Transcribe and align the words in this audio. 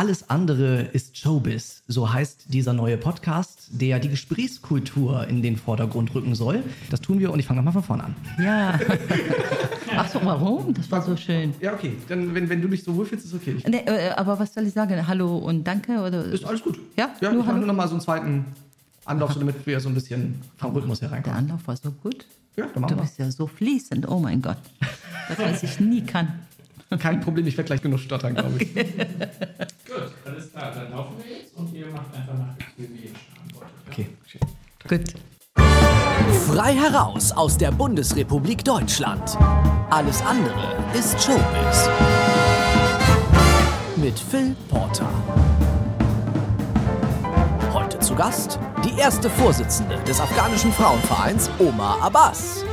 Alles 0.00 0.30
andere 0.30 0.84
ist 0.94 1.18
Showbiz. 1.18 1.82
So 1.86 2.10
heißt 2.10 2.44
dieser 2.54 2.72
neue 2.72 2.96
Podcast, 2.96 3.68
der 3.70 3.98
die 3.98 4.08
Gesprächskultur 4.08 5.26
in 5.28 5.42
den 5.42 5.58
Vordergrund 5.58 6.14
rücken 6.14 6.34
soll. 6.34 6.62
Das 6.88 7.02
tun 7.02 7.18
wir 7.18 7.30
und 7.30 7.38
ich 7.38 7.44
fange 7.44 7.58
nochmal 7.58 7.74
von 7.74 7.82
vorne 7.82 8.04
an. 8.04 8.16
Ja. 8.42 8.80
Ach 9.94 10.08
so, 10.08 10.18
warum? 10.24 10.72
Das 10.72 10.90
war 10.90 11.02
so 11.02 11.14
schön. 11.18 11.52
Ja, 11.60 11.74
okay. 11.74 11.98
Dann, 12.08 12.34
wenn, 12.34 12.48
wenn 12.48 12.62
du 12.62 12.68
dich 12.68 12.82
so 12.82 12.96
wohlfühlst, 12.96 13.26
ist 13.26 13.34
okay. 13.34 13.56
Nee, 13.68 13.82
äh, 13.84 14.12
aber 14.16 14.38
was 14.38 14.54
soll 14.54 14.66
ich 14.66 14.72
sagen? 14.72 15.06
Hallo 15.06 15.36
und 15.36 15.64
danke? 15.64 15.92
Oder? 16.00 16.24
Ist 16.24 16.46
alles 16.46 16.62
gut. 16.62 16.78
Ja? 16.96 17.10
Ja, 17.20 17.30
Nur 17.30 17.42
ich 17.42 17.46
mache 17.46 17.58
nur 17.58 17.66
nochmal 17.66 17.86
so 17.88 17.92
einen 17.92 18.00
zweiten 18.00 18.46
Anlauf, 19.04 19.34
so 19.34 19.40
damit 19.40 19.66
wir 19.66 19.80
so 19.80 19.90
ein 19.90 19.94
bisschen 19.94 20.40
vom 20.56 20.72
Rhythmus 20.72 21.00
Der 21.00 21.10
hereinkommen. 21.10 21.38
Anlauf 21.40 21.60
war 21.66 21.76
so 21.76 21.90
gut. 21.90 22.24
Ja, 22.56 22.64
dann 22.72 22.80
machen 22.80 22.92
Du 22.92 22.96
wir. 22.96 23.02
bist 23.02 23.18
ja 23.18 23.30
so 23.30 23.46
fließend. 23.46 24.08
Oh 24.08 24.18
mein 24.18 24.40
Gott. 24.40 24.56
Das, 25.28 25.38
was 25.38 25.62
ich 25.62 25.78
nie 25.78 26.00
kann. 26.00 26.40
Kein 26.98 27.20
Problem, 27.20 27.46
ich 27.46 27.56
werde 27.56 27.66
gleich 27.68 27.82
genug 27.82 28.00
stottern, 28.00 28.34
glaube 28.34 28.54
ich. 28.58 28.74
Gut, 28.74 28.84
alles 30.24 30.50
klar. 30.50 30.72
Dann 30.74 30.90
laufen 30.90 31.16
wir 31.18 31.36
jetzt 31.36 31.56
und 31.56 31.72
ihr 31.72 31.86
macht 31.86 32.12
einfach 32.14 32.34
nach 32.34 32.58
Gefühl, 32.58 32.88
wie 32.94 33.06
ihr 33.06 33.12
antwortet. 33.44 33.70
ja? 33.86 33.92
Okay, 33.92 34.06
schön. 34.26 34.40
Gut. 34.88 35.14
Frei 36.48 36.74
heraus 36.74 37.30
aus 37.32 37.56
der 37.56 37.70
Bundesrepublik 37.70 38.64
Deutschland. 38.64 39.38
Alles 39.90 40.20
andere 40.22 40.74
ist 40.92 41.22
Showbiz. 41.22 41.88
Mit 43.96 44.18
Phil 44.18 44.56
Porter. 44.68 45.08
Heute 47.72 48.00
zu 48.00 48.14
Gast 48.16 48.58
die 48.84 48.98
erste 48.98 49.30
Vorsitzende 49.30 49.96
des 50.08 50.20
afghanischen 50.20 50.72
Frauenvereins, 50.72 51.50
Omar 51.58 52.02
Abbas. 52.02 52.64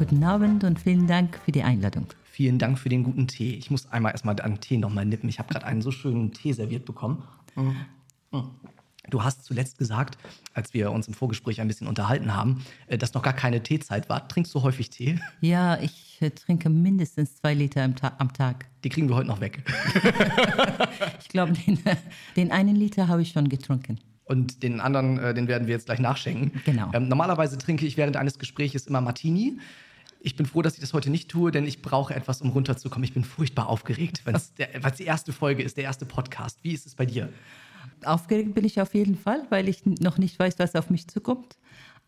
Guten 0.00 0.24
Abend 0.24 0.64
und 0.64 0.80
vielen 0.80 1.06
Dank 1.06 1.38
für 1.44 1.52
die 1.52 1.62
Einladung. 1.62 2.06
Vielen 2.24 2.58
Dank 2.58 2.78
für 2.78 2.88
den 2.88 3.04
guten 3.04 3.28
Tee. 3.28 3.52
Ich 3.56 3.70
muss 3.70 3.84
einmal 3.92 4.12
erstmal 4.12 4.40
an 4.40 4.58
Tee 4.58 4.78
nochmal 4.78 5.04
nippen. 5.04 5.28
Ich 5.28 5.38
habe 5.38 5.52
gerade 5.52 5.66
einen 5.66 5.82
so 5.82 5.90
schönen 5.90 6.32
Tee 6.32 6.54
serviert 6.54 6.86
bekommen. 6.86 7.22
Du 9.10 9.22
hast 9.22 9.44
zuletzt 9.44 9.76
gesagt, 9.76 10.16
als 10.54 10.72
wir 10.72 10.90
uns 10.90 11.06
im 11.06 11.12
Vorgespräch 11.12 11.60
ein 11.60 11.68
bisschen 11.68 11.86
unterhalten 11.86 12.34
haben, 12.34 12.64
äh, 12.86 12.96
dass 12.96 13.12
noch 13.12 13.20
gar 13.20 13.34
keine 13.34 13.62
Teezeit 13.62 14.08
war. 14.08 14.26
Trinkst 14.26 14.54
du 14.54 14.62
häufig 14.62 14.88
Tee? 14.88 15.18
Ja, 15.42 15.78
ich 15.78 16.16
äh, 16.20 16.30
trinke 16.30 16.70
mindestens 16.70 17.36
zwei 17.36 17.52
Liter 17.52 17.82
am, 17.82 17.94
Ta 17.94 18.14
am 18.16 18.32
Tag. 18.32 18.64
Die 18.84 18.88
kriegen 18.88 19.06
wir 19.10 19.16
heute 19.16 19.28
noch 19.28 19.42
weg. 19.42 19.62
Ich 21.20 21.28
glaube, 21.28 21.52
den, 21.52 21.78
den 22.36 22.50
einen 22.50 22.74
Liter 22.74 23.06
habe 23.06 23.22
ich 23.22 23.30
schon 23.30 23.48
getrunken. 23.48 24.00
Und 24.24 24.62
den 24.62 24.80
anderen, 24.80 25.18
äh, 25.18 25.34
den 25.34 25.46
werden 25.46 25.66
wir 25.66 25.74
jetzt 25.74 25.86
gleich 25.86 26.00
nachschenken. 26.00 26.60
Genau. 26.64 26.90
Ähm, 26.92 27.08
normalerweise 27.08 27.58
trinke 27.58 27.86
ich 27.86 27.96
während 27.96 28.16
eines 28.16 28.38
Gespräches 28.38 28.86
immer 28.86 29.00
Martini. 29.00 29.58
Ich 30.22 30.36
bin 30.36 30.44
froh, 30.44 30.60
dass 30.60 30.74
ich 30.74 30.80
das 30.80 30.92
heute 30.92 31.08
nicht 31.10 31.30
tue, 31.30 31.50
denn 31.50 31.66
ich 31.66 31.80
brauche 31.80 32.14
etwas, 32.14 32.42
um 32.42 32.50
runterzukommen. 32.50 33.04
Ich 33.04 33.14
bin 33.14 33.24
furchtbar 33.24 33.68
aufgeregt, 33.68 34.22
weil 34.24 34.34
es 34.34 34.52
die 34.52 35.04
erste 35.04 35.32
Folge 35.32 35.62
ist, 35.62 35.78
der 35.78 35.84
erste 35.84 36.04
Podcast. 36.04 36.58
Wie 36.62 36.72
ist 36.72 36.86
es 36.86 36.94
bei 36.94 37.06
dir? 37.06 37.30
Aufgeregt 38.04 38.54
bin 38.54 38.64
ich 38.64 38.80
auf 38.80 38.94
jeden 38.94 39.16
Fall, 39.16 39.46
weil 39.48 39.68
ich 39.68 39.84
noch 39.86 40.18
nicht 40.18 40.38
weiß, 40.38 40.58
was 40.58 40.74
auf 40.76 40.90
mich 40.90 41.08
zukommt. 41.08 41.56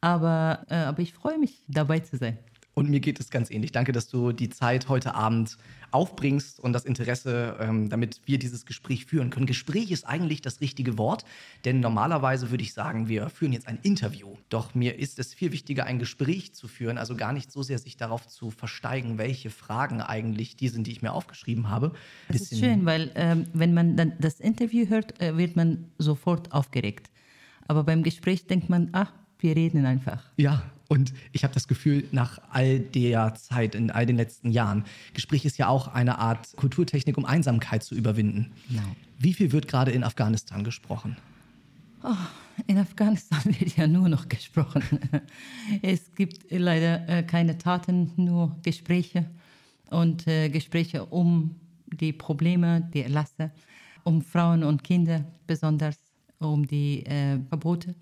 Aber, 0.03 0.67
äh, 0.69 0.75
aber 0.75 1.01
ich 1.01 1.15
freue 1.15 1.39
mich, 1.39 1.63
dabei 1.69 2.01
zu 2.01 2.17
sein. 2.17 2.39
Und 2.75 2.89
mir 2.89 3.01
geht 3.01 3.21
es 3.21 3.31
ganz 3.31 3.51
ähnlich. 3.51 3.73
Danke, 3.73 3.93
dass 3.93 4.09
du 4.09 4.33
die 4.33 4.49
Zeit 4.49 4.89
heute 4.89 5.15
Abend 5.15 5.59
aufbringst 5.91 6.59
und 6.59 6.73
das 6.73 6.87
Interesse, 6.87 7.57
ähm, 7.61 7.91
damit 7.91 8.23
wir 8.25 8.39
dieses 8.39 8.65
Gespräch 8.65 9.05
führen 9.05 9.29
können. 9.29 9.45
Gespräch 9.45 9.91
ist 9.91 10.07
eigentlich 10.07 10.41
das 10.41 10.63
richtige 10.63 10.97
Wort, 10.97 11.27
denn 11.67 11.81
normalerweise 11.81 12.51
würde 12.51 12.63
ich 12.63 12.73
sagen, 12.73 13.09
wir 13.09 13.29
führen 13.29 13.53
jetzt 13.53 13.69
ein 13.69 13.79
Interview. 13.83 14.37
Doch 14.49 14.75
mir 14.75 14.99
ist 14.99 15.19
es 15.19 15.35
viel 15.35 15.53
wichtiger, 15.53 15.85
ein 15.85 15.99
Gespräch 15.99 16.55
zu 16.55 16.67
führen, 16.67 16.97
also 16.97 17.15
gar 17.15 17.35
nicht 17.35 17.53
so 17.53 17.63
sehr 17.63 17.79
sich 17.79 17.99
darauf 17.99 18.27
zu 18.27 18.51
versteigen, 18.51 19.19
welche 19.19 19.51
Fragen 19.51 20.01
eigentlich 20.01 20.57
die 20.57 20.69
sind, 20.69 20.87
die 20.87 20.93
ich 20.93 21.03
mir 21.03 21.13
aufgeschrieben 21.13 21.69
habe. 21.69 21.93
Das 22.29 22.41
ist 22.41 22.59
schön, 22.59 22.87
weil 22.87 23.11
ähm, 23.15 23.47
wenn 23.53 23.75
man 23.75 23.97
dann 23.97 24.15
das 24.19 24.41
Interview 24.41 24.89
hört, 24.89 25.21
äh, 25.21 25.37
wird 25.37 25.57
man 25.57 25.91
sofort 25.99 26.53
aufgeregt. 26.53 27.11
Aber 27.69 27.85
beim 27.85 28.03
Gespräch 28.03 28.47
denkt 28.47 28.71
man, 28.71 28.89
ach, 28.93 29.13
wir 29.43 29.57
reden 29.57 29.87
einfach. 29.87 30.23
Ja, 30.37 30.63
und 30.89 31.15
ich 31.33 31.43
habe 31.43 31.55
das 31.55 31.69
Gefühl, 31.69 32.05
nach 32.13 32.39
all 32.51 32.79
der 32.79 33.35
Zeit, 33.35 33.75
in 33.75 33.91
all 33.91 34.05
den 34.05 34.17
letzten 34.17 34.51
Jahren, 34.51 34.85
Gespräch 35.15 35.45
ist 35.45 35.57
ja 35.57 35.69
auch 35.69 35.89
eine 35.89 36.19
Art 36.19 36.55
Kulturtechnik, 36.57 37.17
um 37.17 37.25
Einsamkeit 37.25 37.83
zu 37.83 37.95
überwinden. 37.95 38.53
Genau. 38.69 38.83
Wie 39.19 39.33
viel 39.33 39.53
wird 39.53 39.69
gerade 39.69 39.91
in 39.91 40.05
Afghanistan 40.05 40.65
gesprochen? 40.65 41.17
In 42.67 42.77
Afghanistan 42.79 43.41
wird 43.59 43.77
ja 43.77 43.87
nur 43.87 44.09
noch 44.09 44.29
gesprochen. 44.29 44.83
Es 45.83 46.15
gibt 46.15 46.51
leider 46.51 47.09
äh, 47.09 47.23
keine 47.23 47.57
Taten, 47.57 48.13
nur 48.17 48.57
Gespräche 48.63 49.31
und 49.89 50.27
äh, 50.27 50.49
Gespräche 50.51 51.07
um 51.07 51.55
die 51.87 52.13
Probleme, 52.13 52.89
die 52.93 53.03
Erlasse, 53.03 53.51
um 54.05 54.21
Frauen 54.21 54.65
und 54.65 54.85
Kinder 54.85 55.25
besonders, 55.47 55.97
um 56.39 56.67
die 56.67 57.07
äh, 57.07 57.39
Verbote. 57.49 57.95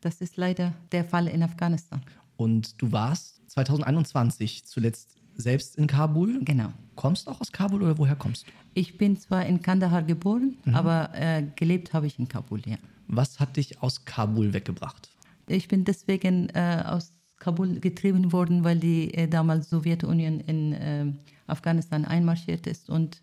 Das 0.00 0.20
ist 0.20 0.36
leider 0.36 0.74
der 0.92 1.04
Fall 1.04 1.26
in 1.28 1.42
Afghanistan. 1.42 2.00
Und 2.36 2.80
du 2.80 2.92
warst 2.92 3.40
2021 3.50 4.64
zuletzt 4.64 5.18
selbst 5.34 5.76
in 5.76 5.86
Kabul. 5.86 6.40
Genau. 6.44 6.72
Kommst 6.94 7.28
auch 7.28 7.40
aus 7.40 7.52
Kabul 7.52 7.82
oder 7.82 7.98
woher 7.98 8.16
kommst 8.16 8.46
du? 8.46 8.52
Ich 8.74 8.98
bin 8.98 9.16
zwar 9.16 9.46
in 9.46 9.62
Kandahar 9.62 10.02
geboren, 10.02 10.56
aber 10.72 11.10
äh, 11.14 11.44
gelebt 11.56 11.92
habe 11.92 12.06
ich 12.06 12.18
in 12.18 12.28
Kabul, 12.28 12.60
ja. 12.66 12.76
Was 13.06 13.40
hat 13.40 13.56
dich 13.56 13.82
aus 13.82 14.04
Kabul 14.04 14.52
weggebracht? 14.52 15.08
Ich 15.46 15.68
bin 15.68 15.84
deswegen 15.84 16.50
äh, 16.50 16.82
aus 16.84 17.12
Kabul 17.38 17.80
getrieben 17.80 18.32
worden, 18.32 18.64
weil 18.64 18.78
die 18.78 19.14
äh, 19.14 19.28
damals 19.28 19.70
Sowjetunion 19.70 20.40
in 20.40 20.72
äh, 20.72 21.06
Afghanistan 21.46 22.04
einmarschiert 22.04 22.66
ist 22.66 22.90
und 22.90 23.20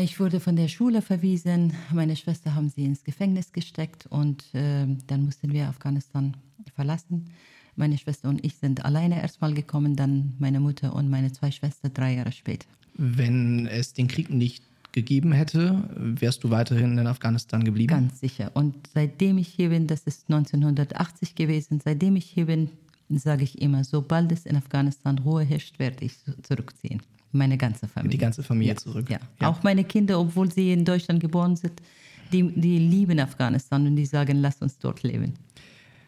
ich 0.00 0.20
wurde 0.20 0.38
von 0.40 0.56
der 0.56 0.68
Schule 0.68 1.02
verwiesen. 1.02 1.72
Meine 1.92 2.16
Schwester 2.16 2.54
haben 2.54 2.68
sie 2.68 2.84
ins 2.84 3.02
Gefängnis 3.02 3.52
gesteckt 3.52 4.06
und 4.06 4.44
äh, 4.54 4.86
dann 5.06 5.24
mussten 5.24 5.52
wir 5.52 5.68
Afghanistan 5.68 6.36
verlassen. 6.74 7.30
Meine 7.76 7.98
Schwester 7.98 8.28
und 8.28 8.44
ich 8.44 8.54
sind 8.54 8.84
alleine 8.84 9.20
erstmal 9.20 9.52
gekommen, 9.52 9.96
dann 9.96 10.34
meine 10.38 10.60
Mutter 10.60 10.94
und 10.94 11.10
meine 11.10 11.32
zwei 11.32 11.50
Schwestern 11.50 11.92
drei 11.92 12.14
Jahre 12.14 12.30
später. 12.30 12.66
Wenn 12.96 13.66
es 13.66 13.92
den 13.92 14.06
Krieg 14.06 14.30
nicht 14.30 14.62
gegeben 14.92 15.32
hätte, 15.32 15.90
wärst 15.96 16.44
du 16.44 16.50
weiterhin 16.50 16.96
in 16.96 17.06
Afghanistan 17.08 17.64
geblieben? 17.64 17.88
Ganz 17.88 18.20
sicher. 18.20 18.52
Und 18.54 18.76
seitdem 18.94 19.38
ich 19.38 19.48
hier 19.48 19.70
bin, 19.70 19.88
das 19.88 20.02
ist 20.04 20.30
1980 20.30 21.34
gewesen, 21.34 21.80
seitdem 21.84 22.14
ich 22.14 22.26
hier 22.26 22.46
bin, 22.46 22.70
sage 23.08 23.42
ich 23.42 23.60
immer, 23.60 23.82
sobald 23.82 24.30
es 24.30 24.46
in 24.46 24.56
Afghanistan 24.56 25.18
Ruhe 25.18 25.42
herrscht, 25.42 25.80
werde 25.80 26.04
ich 26.04 26.14
zurückziehen. 26.42 27.02
Meine 27.34 27.58
ganze 27.58 27.88
Familie. 27.88 28.10
Die 28.10 28.18
ganze 28.18 28.42
Familie 28.42 28.74
ja. 28.74 28.78
zurück. 28.78 29.10
Ja. 29.10 29.18
Auch 29.40 29.62
meine 29.62 29.84
Kinder, 29.84 30.20
obwohl 30.20 30.50
sie 30.52 30.72
in 30.72 30.84
Deutschland 30.84 31.20
geboren 31.20 31.56
sind, 31.56 31.82
die, 32.32 32.42
die 32.48 32.78
lieben 32.78 33.18
Afghanistan 33.18 33.86
und 33.86 33.96
die 33.96 34.06
sagen, 34.06 34.38
lass 34.38 34.62
uns 34.62 34.78
dort 34.78 35.02
leben. 35.02 35.34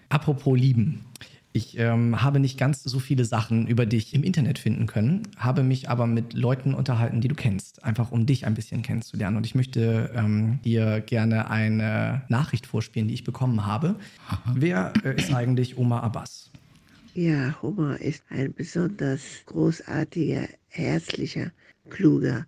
Apropos 0.09 0.56
Lieben. 0.56 1.04
Ich 1.53 1.78
ähm, 1.78 2.22
habe 2.22 2.38
nicht 2.38 2.59
ganz 2.59 2.82
so 2.82 2.98
viele 2.98 3.25
Sachen 3.25 3.66
über 3.66 3.87
dich 3.87 4.12
im 4.12 4.22
Internet 4.22 4.59
finden 4.59 4.87
können, 4.87 5.22
habe 5.38 5.62
mich 5.62 5.88
aber 5.88 6.06
mit 6.06 6.34
Leuten 6.34 6.75
unterhalten, 6.75 7.22
die 7.22 7.28
du 7.28 7.34
kennst, 7.34 7.82
einfach 7.82 8.12
um 8.12 8.26
dich 8.26 8.44
ein 8.44 8.53
bisschen 8.53 8.82
kennenzulernen. 8.82 9.38
Und 9.38 9.47
ich 9.47 9.54
möchte 9.54 10.12
ähm, 10.14 10.58
dir 10.64 11.00
gerne 11.00 11.50
eine 11.50 12.22
Nachricht 12.28 12.66
vorspielen, 12.66 13.08
die 13.08 13.14
ich 13.14 13.25
bekommen 13.25 13.64
habe. 13.64 13.97
Wer 14.54 14.93
äh, 15.03 15.16
ist 15.16 15.32
eigentlich 15.32 15.78
Omar 15.78 16.03
Abbas? 16.03 16.50
Ja, 17.14 17.54
Hummer 17.62 17.98
ist 17.98 18.22
ein 18.28 18.53
besonders 18.53 19.22
großartiger, 19.47 20.48
herzlicher, 20.76 21.53
kluger, 21.91 22.47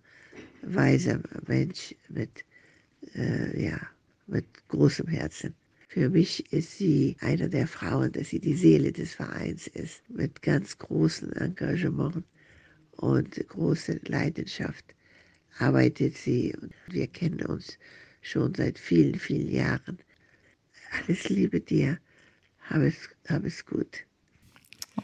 weiser 0.61 1.19
Mensch 1.47 1.95
mit, 2.09 2.45
äh, 3.15 3.63
ja, 3.63 3.79
mit 4.27 4.45
großem 4.67 5.07
Herzen. 5.07 5.53
Für 5.87 6.09
mich 6.09 6.51
ist 6.53 6.77
sie 6.77 7.15
eine 7.19 7.49
der 7.49 7.67
Frauen, 7.67 8.11
dass 8.11 8.29
sie 8.29 8.39
die 8.39 8.55
Seele 8.55 8.91
des 8.91 9.15
Vereins 9.15 9.67
ist, 9.67 10.07
mit 10.09 10.41
ganz 10.41 10.77
großem 10.77 11.33
Engagement 11.33 12.23
und 12.97 13.47
großer 13.47 13.95
Leidenschaft 14.05 14.85
arbeitet 15.59 16.15
sie 16.15 16.55
und 16.61 16.73
wir 16.87 17.07
kennen 17.07 17.41
uns 17.45 17.77
schon 18.21 18.53
seit 18.55 18.79
vielen, 18.79 19.15
vielen 19.15 19.49
Jahren. 19.49 19.97
Alles 20.91 21.29
Liebe 21.29 21.59
dir, 21.59 21.97
hab 22.69 22.81
es, 22.81 22.95
hab 23.27 23.45
es 23.45 23.65
gut. 23.65 24.05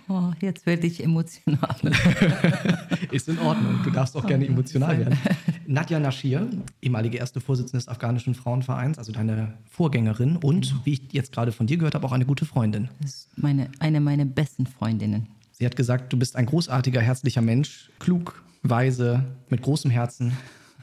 Oh, 0.10 0.32
jetzt 0.42 0.66
werde 0.66 0.88
ich 0.88 1.04
emotional. 1.04 1.76
Ist 3.12 3.28
in 3.28 3.40
Ordnung. 3.40 3.80
Du 3.84 3.90
darfst 3.90 4.16
auch 4.16 4.26
gerne 4.26 4.48
emotional 4.48 4.98
werden. 4.98 5.18
Nadja 5.68 6.00
Nashir, 6.00 6.48
ehemalige 6.82 7.18
erste 7.18 7.42
Vorsitzende 7.42 7.78
des 7.78 7.88
afghanischen 7.88 8.36
Frauenvereins, 8.36 8.98
also 8.98 9.12
deine 9.12 9.54
Vorgängerin 9.70 10.38
und, 10.38 10.76
wie 10.86 10.94
ich 10.94 11.02
jetzt 11.12 11.32
gerade 11.32 11.52
von 11.52 11.68
dir 11.68 11.78
gehört 11.78 11.96
habe, 11.96 12.06
auch 12.06 12.12
eine 12.12 12.26
gute 12.26 12.46
Freundin. 12.46 12.90
Das 13.02 13.12
ist 13.12 13.30
meine, 13.38 13.70
eine 13.80 14.00
meiner 14.00 14.26
besten 14.26 14.66
Freundinnen. 14.68 15.28
Sie 15.52 15.66
hat 15.66 15.76
gesagt, 15.76 16.12
du 16.12 16.18
bist 16.18 16.36
ein 16.36 16.46
großartiger, 16.46 17.02
herzlicher 17.02 17.42
Mensch, 17.42 17.90
klug, 18.00 18.44
weise, 18.64 19.24
mit 19.50 19.62
großem 19.62 19.90
Herzen. 19.92 20.34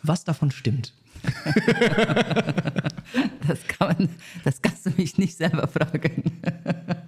Was 0.03 0.25
davon 0.25 0.51
stimmt? 0.51 0.95
Das, 3.47 3.67
kann 3.67 3.89
man, 3.89 4.09
das 4.45 4.63
kannst 4.63 4.87
du 4.87 4.91
mich 4.97 5.19
nicht 5.19 5.37
selber 5.37 5.67
fragen. 5.67 6.23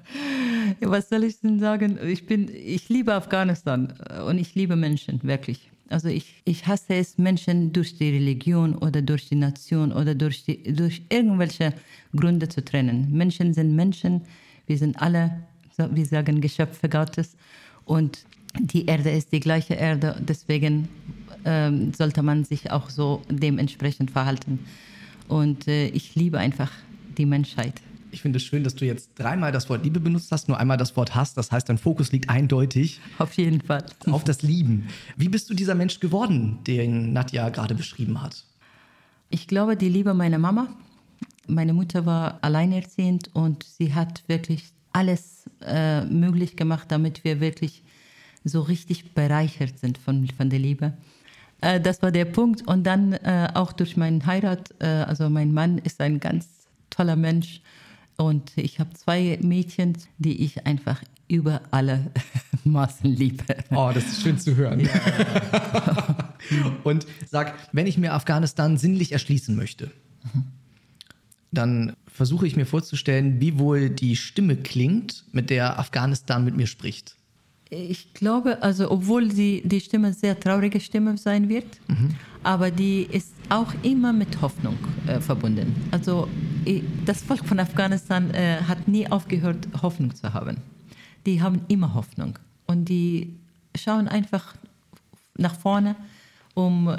Was 0.81 1.09
soll 1.09 1.25
ich 1.25 1.41
denn 1.41 1.59
sagen? 1.59 1.99
Ich, 2.03 2.27
bin, 2.27 2.49
ich 2.53 2.89
liebe 2.89 3.15
Afghanistan 3.15 3.93
äh, 4.09 4.21
und 4.23 4.39
ich 4.39 4.55
liebe 4.55 4.77
Menschen, 4.77 5.23
wirklich. 5.23 5.71
Also 5.89 6.09
ich, 6.09 6.43
ich 6.45 6.67
hasse 6.67 6.95
es, 6.95 7.19
Menschen 7.19 7.73
durch 7.73 7.97
die 7.97 8.11
Religion 8.11 8.75
oder 8.75 9.03
durch 9.03 9.29
die 9.29 9.35
Nation 9.35 9.93
oder 9.93 10.15
durch, 10.15 10.45
die, 10.45 10.63
durch 10.73 11.03
irgendwelche 11.11 11.75
Gründe 12.17 12.49
zu 12.49 12.65
trennen. 12.65 13.09
Menschen 13.13 13.53
sind 13.53 13.77
Menschen, 13.77 14.23
wir 14.67 14.79
sind 14.79 15.01
alle, 15.01 15.43
wir 15.77 16.07
sagen 16.07 16.41
Geschöpfe 16.41 16.89
Gottes 16.89 17.37
und 17.85 18.25
die 18.61 18.87
Erde 18.87 19.11
ist 19.11 19.33
die 19.33 19.41
gleiche 19.41 19.75
Erde, 19.75 20.17
deswegen 20.21 20.89
ähm, 21.45 21.93
sollte 21.93 22.23
man 22.23 22.45
sich 22.45 22.71
auch 22.71 22.89
so 22.89 23.23
dementsprechend 23.29 24.11
verhalten. 24.11 24.61
Und 25.29 25.69
äh, 25.69 25.89
ich 25.89 26.15
liebe 26.15 26.39
einfach 26.39 26.71
die 27.19 27.27
Menschheit. 27.27 27.75
Ich 28.15 28.23
finde 28.23 28.37
es 28.37 28.45
schön, 28.45 28.63
dass 28.63 28.77
du 28.77 28.85
jetzt 28.85 29.11
dreimal 29.17 29.51
das 29.51 29.69
Wort 29.69 29.83
Liebe 29.83 29.99
benutzt 29.99 30.31
hast, 30.31 30.47
nur 30.47 30.57
einmal 30.57 30.77
das 30.77 30.97
Wort 30.97 31.17
Hass. 31.17 31.35
Das 31.35 31.51
heißt, 31.51 31.69
dein 31.69 31.79
Fokus 31.79 32.13
liegt 32.13 32.31
eindeutig 32.31 33.01
Auf 33.19 33.33
jeden 33.33 33.61
Fall. 33.61 33.85
auf 34.09 34.23
das 34.23 34.43
Lieben. 34.43 34.87
Wie 35.17 35.29
bist 35.29 35.51
du 35.51 35.55
dieser 35.55 35.75
Mensch 35.75 35.99
geworden, 35.99 36.61
den 36.65 37.13
Nadja 37.13 37.49
gerade 37.49 37.75
beschrieben 37.75 38.23
hat? 38.23 38.45
Ich 39.31 39.49
glaube, 39.49 39.77
die 39.77 39.89
Liebe 39.89 40.15
meiner 40.15 40.39
Mama. 40.39 40.69
Meine 41.49 41.75
Mutter 41.75 42.07
war 42.07 42.39
alleinerziehend 42.43 43.35
und 43.35 43.65
sie 43.65 43.95
hat 43.95 44.23
wirklich 44.29 44.73
alles 44.93 45.51
äh, 45.61 46.05
möglich 46.05 46.57
gemacht, 46.57 46.93
damit 46.93 47.25
wir 47.25 47.41
wirklich 47.41 47.83
so 48.45 48.61
richtig 48.61 49.13
bereichert 49.13 49.81
sind 49.81 49.99
von, 49.99 50.29
von 50.29 50.51
der 50.51 50.61
Liebe. 50.61 50.93
Äh, 51.61 51.81
das 51.81 52.01
war 52.01 52.13
der 52.13 52.27
Punkt. 52.27 52.65
Und 52.69 52.85
dann 52.85 53.15
äh, 53.15 53.49
auch 53.55 53.73
durch 53.73 53.97
meinen 53.97 54.25
Heirat, 54.25 54.73
äh, 54.79 54.87
also 54.87 55.29
mein 55.29 55.53
Mann 55.53 55.79
ist 55.79 56.01
ein 56.01 56.21
ganz 56.21 56.69
toller 56.91 57.17
Mensch. 57.17 57.61
Und 58.17 58.53
ich 58.57 58.79
habe 58.79 58.95
zwei 58.95 59.39
Mädchen, 59.43 59.99
die 60.19 60.45
ich 60.45 60.67
einfach 60.67 61.03
über 61.29 61.63
alle 61.71 62.11
Maßen 62.65 63.11
liebe. 63.11 63.45
Oh, 63.71 63.91
das 63.93 64.05
ist 64.05 64.23
schön 64.23 64.39
zu 64.39 64.57
hören. 64.57 64.89
Und 66.85 67.07
sag, 67.29 67.55
wenn 67.73 67.87
ich 67.87 67.99
mir 67.99 68.13
Afghanistan 68.13 68.77
sinnlich 68.77 69.13
erschließen 69.13 69.57
möchte, 69.57 69.91
dann 71.51 71.95
versuche 72.07 72.47
ich 72.47 72.57
mir 72.57 72.67
vorzustellen, 72.67 73.41
wie 73.41 73.59
wohl 73.59 73.91
die 73.91 74.17
Stimme 74.17 74.57
klingt, 74.57 75.25
mit 75.33 75.51
der 75.51 75.79
Afghanistan 75.79 76.45
mit 76.45 76.57
mir 76.57 76.67
spricht. 76.67 77.17
Ich 77.71 78.15
glaube, 78.15 78.63
also 78.63 78.91
obwohl 78.91 79.29
die, 79.29 79.63
die 79.65 79.81
Stimme 79.81 80.13
sehr 80.13 80.39
traurige 80.39 80.79
Stimme 80.81 81.17
sein 81.17 81.49
wird, 81.49 81.67
aber 82.43 82.71
die 82.71 83.03
ist 83.11 83.33
auch 83.49 83.73
immer 83.83 84.13
mit 84.13 84.41
Hoffnung 84.43 84.79
äh, 85.07 85.19
verbunden. 85.19 85.75
Also 85.91 86.29
das 87.05 87.23
Volk 87.23 87.45
von 87.45 87.61
Afghanistan 87.61 88.31
äh, 88.31 88.59
hat 88.67 88.89
nie 88.89 89.11
aufgehört, 89.11 89.69
Hoffnung 89.83 90.15
zu 90.15 90.33
haben. 90.33 90.59
Die 91.27 91.41
haben 91.41 91.63
immer 91.69 91.95
Hoffnung 91.95 92.39
und 92.67 92.89
die 92.89 93.35
schauen 93.77 94.09
einfach 94.09 94.55
nach 95.37 95.55
vorne, 95.55 95.97
um 96.55 96.89
äh, 96.89 96.93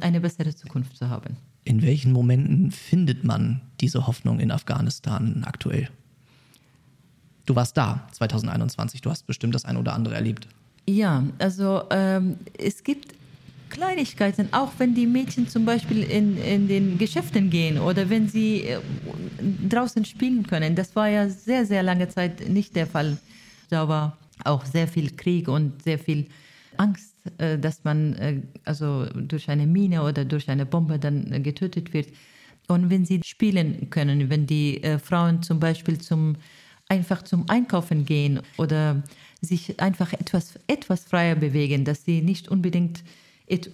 eine 0.00 0.20
bessere 0.20 0.54
Zukunft 0.54 0.96
zu 0.96 1.08
haben. 1.08 1.36
In 1.64 1.82
welchen 1.82 2.12
Momenten 2.12 2.70
findet 2.70 3.24
man 3.24 3.60
diese 3.80 4.06
Hoffnung 4.06 4.40
in 4.40 4.50
Afghanistan 4.50 5.44
aktuell? 5.46 5.88
Du 7.46 7.54
warst 7.54 7.76
da 7.76 8.06
2021, 8.12 9.00
du 9.00 9.10
hast 9.10 9.26
bestimmt 9.26 9.54
das 9.54 9.64
ein 9.64 9.76
oder 9.76 9.94
andere 9.94 10.14
erlebt. 10.14 10.48
Ja, 10.88 11.24
also 11.38 11.84
ähm, 11.90 12.36
es 12.58 12.82
gibt 12.82 13.14
Kleinigkeiten, 13.72 14.52
auch 14.52 14.72
wenn 14.78 14.94
die 14.94 15.06
Mädchen 15.06 15.48
zum 15.48 15.64
Beispiel 15.64 16.02
in, 16.02 16.36
in 16.36 16.68
den 16.68 16.98
Geschäften 16.98 17.50
gehen 17.50 17.78
oder 17.78 18.08
wenn 18.10 18.28
sie 18.28 18.62
äh, 18.62 18.78
draußen 19.68 20.04
spielen 20.04 20.46
können. 20.46 20.74
Das 20.76 20.94
war 20.94 21.08
ja 21.08 21.28
sehr, 21.28 21.64
sehr 21.66 21.82
lange 21.82 22.08
Zeit 22.08 22.48
nicht 22.48 22.76
der 22.76 22.86
Fall. 22.86 23.18
Da 23.70 23.88
war 23.88 24.18
auch 24.44 24.64
sehr 24.66 24.86
viel 24.86 25.10
Krieg 25.16 25.48
und 25.48 25.82
sehr 25.82 25.98
viel 25.98 26.26
Angst, 26.76 27.14
äh, 27.38 27.58
dass 27.58 27.82
man 27.82 28.14
äh, 28.14 28.42
also 28.64 29.06
durch 29.14 29.48
eine 29.48 29.66
Mine 29.66 30.02
oder 30.02 30.24
durch 30.24 30.48
eine 30.48 30.66
Bombe 30.66 30.98
dann 30.98 31.42
getötet 31.42 31.94
wird. 31.94 32.08
Und 32.68 32.90
wenn 32.90 33.04
sie 33.04 33.20
spielen 33.24 33.90
können, 33.90 34.30
wenn 34.30 34.46
die 34.46 34.80
Frauen 35.02 35.42
zum 35.42 35.58
Beispiel 35.58 35.98
zum 35.98 36.36
einfach 36.88 37.22
zum 37.22 37.48
Einkaufen 37.48 38.04
gehen 38.04 38.40
oder 38.56 39.02
sich 39.40 39.80
einfach 39.80 40.12
etwas, 40.12 40.58
etwas 40.68 41.04
freier 41.04 41.34
bewegen, 41.34 41.84
dass 41.84 42.04
sie 42.04 42.22
nicht 42.22 42.48
unbedingt 42.48 43.02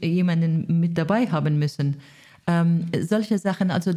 jemanden 0.03 0.81
mit 0.81 0.97
dabei 0.97 1.27
haben 1.27 1.59
müssen. 1.59 1.97
Ähm, 2.47 2.87
solche 3.01 3.39
Sachen, 3.39 3.71
also 3.71 3.93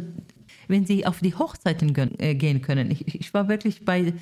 wenn 0.68 0.86
sie 0.86 1.06
auf 1.06 1.20
die 1.20 1.34
Hochzeiten 1.34 1.94
äh, 2.18 2.34
gehen 2.34 2.62
können. 2.62 2.90
Ich, 2.90 3.14
ich 3.14 3.34
war 3.34 3.48
wirklich 3.48 3.84
bei 3.84 4.12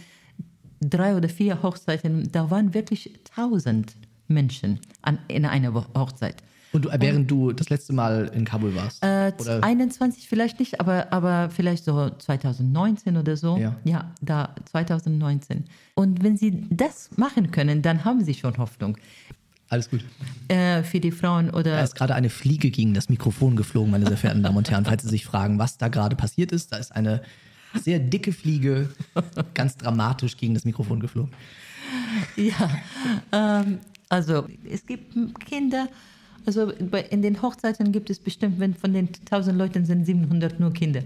drei 0.80 1.16
oder 1.16 1.28
vier 1.28 1.62
Hochzeiten, 1.62 2.30
da 2.32 2.50
waren 2.50 2.74
wirklich 2.74 3.12
tausend 3.34 3.96
Menschen 4.28 4.80
an, 5.02 5.18
in 5.28 5.44
einer 5.44 5.74
Hochzeit. 5.74 6.36
Und 6.72 6.84
du, 6.84 6.90
während 6.98 7.28
du 7.28 7.52
das 7.52 7.68
letzte 7.68 7.92
Mal 7.92 8.30
in 8.32 8.44
Kabul 8.44 8.74
warst? 8.76 9.02
Äh, 9.02 9.32
oder 9.40 9.64
21 9.64 10.28
vielleicht 10.28 10.60
nicht, 10.60 10.80
aber, 10.80 11.12
aber 11.12 11.50
vielleicht 11.50 11.84
so 11.84 12.10
2019 12.10 13.16
oder 13.16 13.36
so. 13.36 13.56
Ja. 13.84 14.12
da 14.20 14.54
2019. 14.70 15.64
Und 15.94 16.22
wenn 16.22 16.36
Sie 16.36 16.68
das 16.70 17.10
machen 17.16 17.50
können, 17.50 17.82
dann 17.82 18.04
haben 18.04 18.24
Sie 18.24 18.34
schon 18.34 18.56
Hoffnung 18.56 18.96
alles 19.70 19.88
gut. 19.88 20.04
äh, 20.48 20.82
für 20.82 21.00
die 21.00 21.12
Frauen 21.12 21.50
oder 21.50 21.76
Da 21.76 21.82
ist 21.82 21.94
gerade 21.94 22.14
eine 22.14 22.28
Fliege 22.28 22.70
gegen 22.70 22.92
das 22.92 23.08
Mikrofon 23.08 23.56
geflogen, 23.56 23.90
meine 23.90 24.06
sehr 24.06 24.16
verehrten 24.16 24.42
Damen 24.42 24.56
und 24.56 24.70
Herren. 24.70 24.84
Falls 24.84 25.02
Sie 25.02 25.08
sich 25.08 25.24
fragen, 25.24 25.58
was 25.58 25.78
da 25.78 25.88
gerade 25.88 26.16
passiert 26.16 26.52
ist, 26.52 26.72
da 26.72 26.76
ist 26.76 26.90
eine 26.92 27.22
sehr 27.74 28.00
dicke 28.00 28.32
Fliege 28.32 28.88
ganz 29.54 29.76
dramatisch 29.76 30.36
gegen 30.36 30.54
das 30.54 30.64
Mikrofon 30.64 31.00
geflogen. 31.00 31.32
Ja, 32.36 32.70
ähm, 33.32 33.78
also 34.08 34.46
es 34.68 34.84
gibt 34.84 35.14
Kinder, 35.46 35.88
also 36.46 36.70
in 36.70 37.22
den 37.22 37.40
Hochzeiten 37.40 37.92
gibt 37.92 38.10
es 38.10 38.18
bestimmt, 38.18 38.58
wenn 38.58 38.74
von 38.74 38.92
den 38.92 39.08
1000 39.08 39.56
Leuten 39.56 39.84
sind 39.84 40.04
700 40.04 40.58
nur 40.58 40.72
Kinder. 40.72 41.02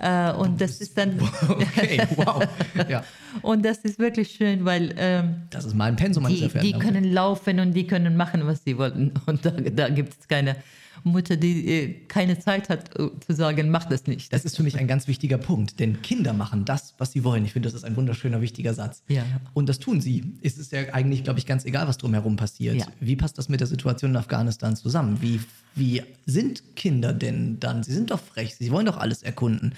Äh, 0.00 0.32
und 0.32 0.60
das 0.60 0.80
ist 0.80 0.96
dann, 0.98 1.20
Okay, 1.48 2.00
wow. 2.16 2.42
Ja, 2.88 3.04
und 3.42 3.64
das 3.64 3.78
ist 3.78 3.98
wirklich 3.98 4.30
schön, 4.30 4.64
weil 4.64 4.94
ähm, 4.96 5.42
das 5.50 5.64
ist 5.64 5.74
mein 5.74 5.96
Pensum, 5.96 6.22
meine 6.22 6.34
die, 6.34 6.48
die 6.48 6.72
können 6.72 7.04
laufen 7.04 7.60
und 7.60 7.72
die 7.72 7.86
können 7.86 8.16
machen, 8.16 8.46
was 8.46 8.64
sie 8.64 8.76
wollen. 8.78 9.12
Und 9.26 9.44
da, 9.44 9.50
da 9.50 9.88
gibt 9.88 10.14
es 10.20 10.28
keine 10.28 10.56
Mutter, 11.04 11.36
die 11.36 11.68
äh, 11.68 11.94
keine 12.08 12.38
Zeit 12.38 12.68
hat 12.68 12.98
äh, 12.98 13.10
zu 13.20 13.34
sagen, 13.34 13.70
mach 13.70 13.84
das 13.84 14.06
nicht. 14.06 14.32
Das 14.32 14.44
ist 14.44 14.56
für 14.56 14.62
mich 14.62 14.78
ein 14.78 14.86
ganz 14.86 15.08
wichtiger 15.08 15.38
Punkt, 15.38 15.80
denn 15.80 16.02
Kinder 16.02 16.32
machen 16.32 16.64
das, 16.64 16.94
was 16.98 17.12
sie 17.12 17.24
wollen. 17.24 17.44
Ich 17.44 17.52
finde, 17.52 17.68
das 17.68 17.74
ist 17.74 17.84
ein 17.84 17.96
wunderschöner, 17.96 18.40
wichtiger 18.40 18.74
Satz. 18.74 19.02
Ja. 19.08 19.24
Und 19.54 19.68
das 19.68 19.78
tun 19.78 20.00
sie. 20.00 20.34
Es 20.42 20.58
ist 20.58 20.72
ja 20.72 20.92
eigentlich, 20.92 21.24
glaube 21.24 21.38
ich, 21.38 21.46
ganz 21.46 21.64
egal, 21.64 21.88
was 21.88 21.98
drumherum 21.98 22.36
passiert. 22.36 22.76
Ja. 22.76 22.86
Wie 23.00 23.16
passt 23.16 23.38
das 23.38 23.48
mit 23.48 23.60
der 23.60 23.66
Situation 23.66 24.12
in 24.12 24.16
Afghanistan 24.16 24.76
zusammen? 24.76 25.18
Wie, 25.20 25.40
wie 25.74 26.02
sind 26.26 26.76
Kinder 26.76 27.12
denn 27.12 27.60
dann? 27.60 27.82
Sie 27.82 27.92
sind 27.92 28.10
doch 28.10 28.20
frech, 28.20 28.56
sie 28.56 28.70
wollen 28.70 28.86
doch 28.86 28.98
alles 28.98 29.22
erkunden. 29.22 29.74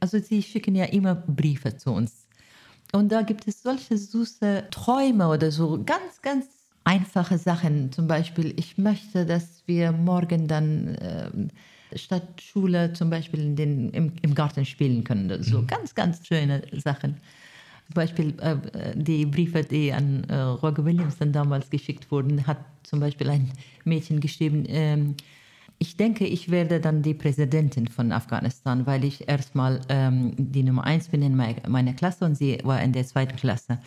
Also 0.00 0.18
sie 0.18 0.42
schicken 0.42 0.74
ja 0.74 0.84
immer 0.84 1.14
Briefe 1.14 1.76
zu 1.76 1.90
uns. 1.90 2.26
Und 2.92 3.10
da 3.10 3.22
gibt 3.22 3.46
es 3.46 3.62
solche 3.62 3.98
süße 3.98 4.68
Träume 4.70 5.28
oder 5.28 5.50
so 5.50 5.82
ganz, 5.84 6.22
ganz 6.22 6.46
einfache 6.88 7.36
Sachen. 7.36 7.92
Zum 7.92 8.06
Beispiel, 8.06 8.54
ich 8.56 8.78
möchte, 8.78 9.26
dass 9.26 9.62
wir 9.66 9.92
morgen 9.92 10.48
dann 10.48 10.96
ähm, 11.02 11.48
statt 11.94 12.40
Schule 12.40 12.94
zum 12.94 13.10
Beispiel 13.10 13.40
in 13.40 13.56
den, 13.56 13.90
im, 13.90 14.12
im 14.22 14.34
Garten 14.34 14.64
spielen 14.64 15.04
können. 15.04 15.42
So 15.42 15.62
ganz, 15.66 15.94
ganz 15.94 16.26
schöne 16.26 16.62
Sachen. 16.72 17.16
Zum 17.88 17.94
Beispiel 17.94 18.34
äh, 18.40 18.56
die 18.94 19.26
Briefe, 19.26 19.62
die 19.62 19.92
an 19.92 20.24
äh, 20.28 20.34
Roger 20.34 20.84
Williamson 20.84 21.30
damals 21.30 21.68
geschickt 21.68 22.10
wurden, 22.10 22.46
hat 22.46 22.58
zum 22.84 23.00
Beispiel 23.00 23.28
ein 23.28 23.50
Mädchen 23.84 24.20
geschrieben, 24.20 24.64
ähm, 24.68 25.14
ich 25.80 25.96
denke, 25.96 26.26
ich 26.26 26.50
werde 26.50 26.80
dann 26.80 27.02
die 27.02 27.14
Präsidentin 27.14 27.86
von 27.86 28.10
Afghanistan, 28.10 28.84
weil 28.84 29.04
ich 29.04 29.28
erstmal 29.28 29.80
ähm, 29.88 30.32
die 30.36 30.64
Nummer 30.64 30.82
eins 30.82 31.08
bin 31.08 31.22
in 31.22 31.36
mei- 31.36 31.62
meiner 31.68 31.92
Klasse 31.92 32.24
und 32.24 32.34
sie 32.34 32.58
war 32.64 32.82
in 32.82 32.92
der 32.92 33.06
zweiten 33.06 33.36
Klasse 33.36 33.78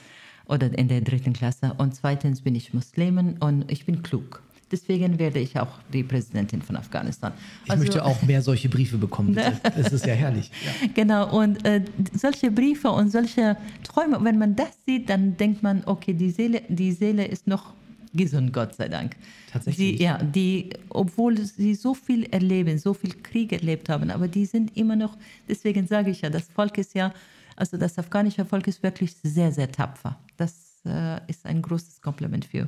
oder 0.45 0.77
in 0.77 0.87
der 0.87 1.01
dritten 1.01 1.33
Klasse. 1.33 1.73
Und 1.77 1.95
zweitens 1.95 2.41
bin 2.41 2.55
ich 2.55 2.73
Muslimin 2.73 3.37
und 3.39 3.71
ich 3.71 3.85
bin 3.85 4.03
klug. 4.03 4.41
Deswegen 4.71 5.19
werde 5.19 5.39
ich 5.39 5.59
auch 5.59 5.79
die 5.91 6.01
Präsidentin 6.01 6.61
von 6.61 6.77
Afghanistan. 6.77 7.33
Ich 7.65 7.75
möchte 7.75 8.05
auch 8.05 8.21
mehr 8.21 8.41
solche 8.41 8.69
Briefe 8.69 8.97
bekommen, 8.97 9.35
bitte. 9.35 9.53
Das 9.75 9.91
ist 9.91 10.05
ja 10.05 10.13
herrlich. 10.13 10.49
Ja. 10.65 10.87
Genau, 10.93 11.37
und 11.37 11.65
äh, 11.65 11.83
solche 12.13 12.51
Briefe 12.51 12.89
und 12.89 13.11
solche 13.11 13.57
Träume, 13.83 14.23
wenn 14.23 14.37
man 14.37 14.55
das 14.55 14.69
sieht, 14.85 15.09
dann 15.09 15.35
denkt 15.35 15.61
man, 15.61 15.83
okay, 15.85 16.13
die 16.13 16.31
Seele, 16.31 16.61
die 16.69 16.93
Seele 16.93 17.25
ist 17.25 17.47
noch 17.47 17.73
gesund, 18.13 18.53
Gott 18.53 18.75
sei 18.75 18.87
Dank. 18.87 19.17
Tatsächlich. 19.51 19.97
Sie, 19.97 20.03
ja, 20.03 20.17
die, 20.17 20.69
obwohl 20.89 21.37
sie 21.37 21.75
so 21.75 21.93
viel 21.93 22.23
erleben, 22.25 22.77
so 22.77 22.93
viel 22.93 23.13
Krieg 23.21 23.51
erlebt 23.51 23.89
haben, 23.89 24.09
aber 24.09 24.29
die 24.29 24.45
sind 24.45 24.75
immer 24.77 24.95
noch, 24.95 25.17
deswegen 25.49 25.85
sage 25.87 26.11
ich 26.11 26.21
ja, 26.21 26.29
das 26.29 26.47
Volk 26.47 26.77
ist 26.77 26.95
ja, 26.95 27.13
also 27.57 27.77
das 27.77 27.97
afghanische 27.99 28.45
Volk 28.45 28.67
ist 28.67 28.81
wirklich 28.81 29.13
sehr, 29.21 29.51
sehr 29.51 29.69
tapfer. 29.69 30.17
Das 30.41 30.81
äh, 30.85 31.19
ist 31.27 31.45
ein 31.45 31.61
großes 31.61 32.01
Kompliment 32.01 32.45
für 32.45 32.67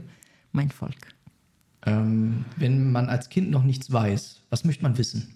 mein 0.52 0.70
Volk. 0.70 1.08
Ähm, 1.86 2.46
wenn 2.58 2.92
man 2.92 3.10
als 3.10 3.30
Kind 3.30 3.50
noch 3.50 3.64
nichts 3.64 3.92
weiß, 3.92 4.42
was 4.52 4.64
möchte 4.64 4.84
man 4.84 4.98
wissen? 4.98 5.34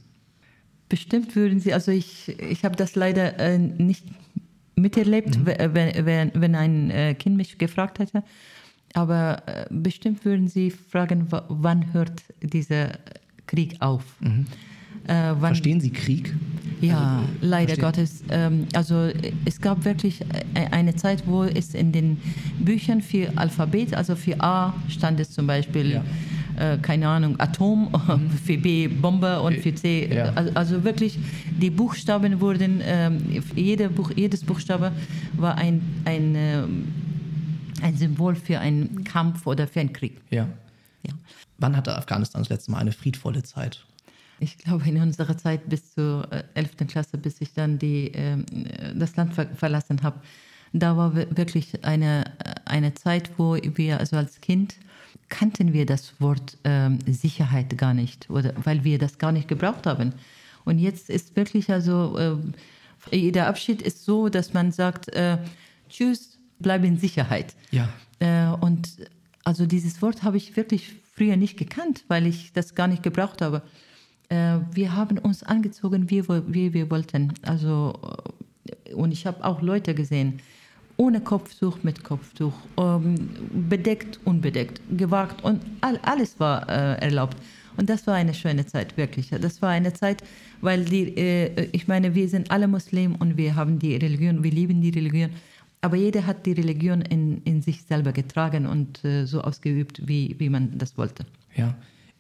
Bestimmt 0.88 1.36
würden 1.36 1.60
Sie, 1.60 1.74
also 1.74 1.92
ich, 1.92 2.30
ich 2.40 2.64
habe 2.64 2.76
das 2.76 2.96
leider 2.96 3.38
äh, 3.40 3.58
nicht 3.58 4.06
miterlebt, 4.76 5.46
w- 5.46 5.56
wenn, 5.74 6.06
wenn, 6.06 6.32
wenn 6.36 6.56
ein 6.56 6.92
äh, 6.92 7.16
Kind 7.16 7.36
mich 7.38 7.58
gefragt 7.58 7.98
hätte. 8.00 8.24
Aber 8.94 9.42
äh, 9.48 9.66
bestimmt 9.72 10.24
würden 10.24 10.48
Sie 10.48 10.70
fragen, 10.72 11.32
wa- 11.32 11.46
wann 11.50 11.92
hört 11.94 12.22
dieser 12.42 13.00
Krieg 13.48 13.76
auf? 13.82 14.04
Äh, 15.08 15.36
Verstehen 15.36 15.80
Sie 15.80 15.90
Krieg? 15.92 16.36
ja, 16.82 17.24
leider 17.42 17.76
verstehe. 17.76 17.84
Gottes. 17.86 18.24
Ähm, 18.30 18.68
also 18.74 18.96
äh, 19.06 19.32
es 19.46 19.60
gab 19.60 19.84
wirklich 19.86 20.22
äh, 20.22 20.68
eine 20.72 20.96
Zeit, 20.96 21.24
wo 21.26 21.44
es 21.44 21.74
in 21.74 21.92
den 21.92 22.18
Büchern 22.60 23.02
für 23.02 23.32
Alphabet, 23.36 23.94
also 23.96 24.16
für 24.16 24.40
A 24.42 24.74
stand 24.90 25.20
es 25.20 25.32
zum 25.32 25.48
Beispiel, 25.48 25.92
Ja. 25.94 26.04
äh, 26.74 26.78
keine 26.78 27.08
Ahnung, 27.08 27.40
Atom, 27.40 27.90
für 28.46 28.58
B 28.58 28.88
Bombe 28.88 29.42
und 29.42 29.56
für 29.58 29.74
C. 29.74 30.08
Ja. 30.14 30.34
Also, 30.36 30.52
also 30.54 30.84
wirklich, 30.84 31.18
die 31.60 31.70
Buchstaben 31.72 32.40
wurden, 32.42 32.82
ähm, 32.84 33.18
jede 33.56 33.90
Buch, 33.90 34.12
jedes 34.16 34.44
Buchstabe 34.44 34.92
war 35.36 35.56
ein, 35.58 35.82
ein, 36.06 36.36
ähm, 36.36 36.88
ein 37.82 37.96
Symbol 37.98 38.36
für 38.36 38.60
einen 38.60 39.04
Kampf 39.04 39.48
oder 39.48 39.68
für 39.68 39.80
einen 39.80 39.94
Krieg. 39.94 40.20
Ja. 40.30 40.48
Ja. 41.08 41.14
Wann 41.60 41.76
hatte 41.76 41.96
Afghanistan 41.98 42.42
das 42.42 42.50
letzte 42.50 42.72
Mal 42.72 42.80
eine 42.80 42.92
friedvolle 42.92 43.42
Zeit? 43.42 43.84
Ich 44.40 44.58
glaube, 44.58 44.88
in 44.88 45.02
unserer 45.02 45.38
Zeit 45.38 45.68
bis 45.70 45.94
zur 45.94 46.32
äh, 46.32 46.44
11. 46.54 46.88
Klasse, 46.88 47.18
bis 47.18 47.42
ich 47.42 47.54
dann 47.54 47.80
die, 47.80 48.12
ähm, 48.14 48.46
äh, 48.66 48.94
das 48.96 49.16
Land 49.16 49.34
ver 49.34 49.48
verlassen 49.56 50.04
habe, 50.04 50.20
da 50.74 50.96
war 50.98 51.16
wir- 51.16 51.36
wirklich 51.36 51.84
eine, 51.84 52.26
äh, 52.40 52.54
eine 52.66 52.94
Zeit, 52.94 53.32
wo 53.38 53.56
wir, 53.56 54.00
also 54.00 54.16
als 54.18 54.40
Kind, 54.42 54.76
kannten 55.30 55.74
wir 55.74 55.86
das 55.86 56.14
Wort 56.22 56.58
ähm, 56.64 57.00
Sicherheit 57.08 57.78
gar 57.78 57.94
nicht, 57.94 58.30
oder 58.30 58.54
weil 58.64 58.84
wir 58.84 58.98
das 59.00 59.18
gar 59.18 59.32
nicht 59.32 59.48
gebraucht 59.48 59.86
haben. 59.86 60.14
Und 60.66 60.80
jetzt 60.80 61.10
ist 61.10 61.36
wirklich, 61.36 61.72
also, 61.72 62.18
äh, 63.12 63.16
jeder 63.16 63.48
Abschied 63.48 63.82
ist 63.82 64.06
so, 64.06 64.30
dass 64.30 64.54
man 64.54 64.72
sagt, 64.72 65.10
äh, 65.10 65.38
tschüss, 65.90 66.38
bleib 66.60 66.84
in 66.84 66.98
Sicherheit. 66.98 67.56
Ja. 67.72 67.88
Äh, 68.20 68.48
und 68.60 68.90
also 69.44 69.66
dieses 69.66 70.02
Wort 70.02 70.24
habe 70.24 70.38
ich 70.38 70.56
wirklich 70.58 70.94
früher 71.16 71.38
nicht 71.38 71.58
gekannt, 71.58 72.04
weil 72.10 72.28
ich 72.28 72.52
das 72.54 72.76
gar 72.76 72.88
nicht 72.88 73.02
gebraucht 73.04 73.42
habe. 73.42 73.62
Äh, 74.30 74.60
wir 74.72 74.96
haben 74.96 75.18
uns 75.18 75.44
angezogen, 75.44 76.10
wie, 76.10 76.28
wie 76.28 76.74
wir 76.74 76.90
wollten. 76.90 77.34
Also, 77.44 77.94
äh, 78.88 78.94
und 78.94 79.12
ich 79.12 79.26
habe 79.26 79.44
auch 79.44 79.62
Leute 79.62 79.96
gesehen, 79.96 80.40
ohne 80.98 81.22
Kopftuch, 81.22 81.78
mit 81.84 82.04
Kopftuch, 82.04 82.54
ähm, 82.78 83.30
bedeckt, 83.70 84.20
unbedeckt, 84.26 84.82
gewagt 84.98 85.44
und 85.44 85.62
all, 85.82 86.00
alles 86.04 86.40
war 86.40 86.68
äh, 86.68 87.00
erlaubt. 87.06 87.38
Und 87.78 87.90
das 87.90 88.08
war 88.08 88.16
eine 88.16 88.34
schöne 88.34 88.66
Zeit, 88.66 88.98
wirklich. 88.98 89.30
Das 89.30 89.62
war 89.62 89.70
eine 89.70 89.94
Zeit, 89.94 90.24
weil 90.62 90.84
die, 90.84 91.16
äh, 91.16 91.70
ich 91.72 91.88
meine, 91.88 92.16
wir 92.16 92.28
sind 92.28 92.50
alle 92.50 92.68
Muslim 92.68 93.16
und 93.16 93.38
wir 93.38 93.56
haben 93.56 93.78
die 93.78 93.96
Religion, 93.96 94.44
wir 94.44 94.52
lieben 94.52 94.82
die 94.82 94.90
Religion. 94.90 95.30
Aber 95.82 95.96
jeder 95.96 96.26
hat 96.26 96.48
die 96.48 96.54
Religion 96.54 97.02
in, 97.02 97.44
in 97.44 97.62
sich 97.62 97.84
selber 97.84 98.12
getragen 98.12 98.66
und 98.66 99.06
äh, 99.06 99.26
so 99.26 99.42
ausgeübt, 99.42 100.02
wie, 100.08 100.36
wie 100.40 100.50
man 100.50 100.76
das 100.80 100.98
wollte. 100.98 101.24
Ja. 101.56 101.76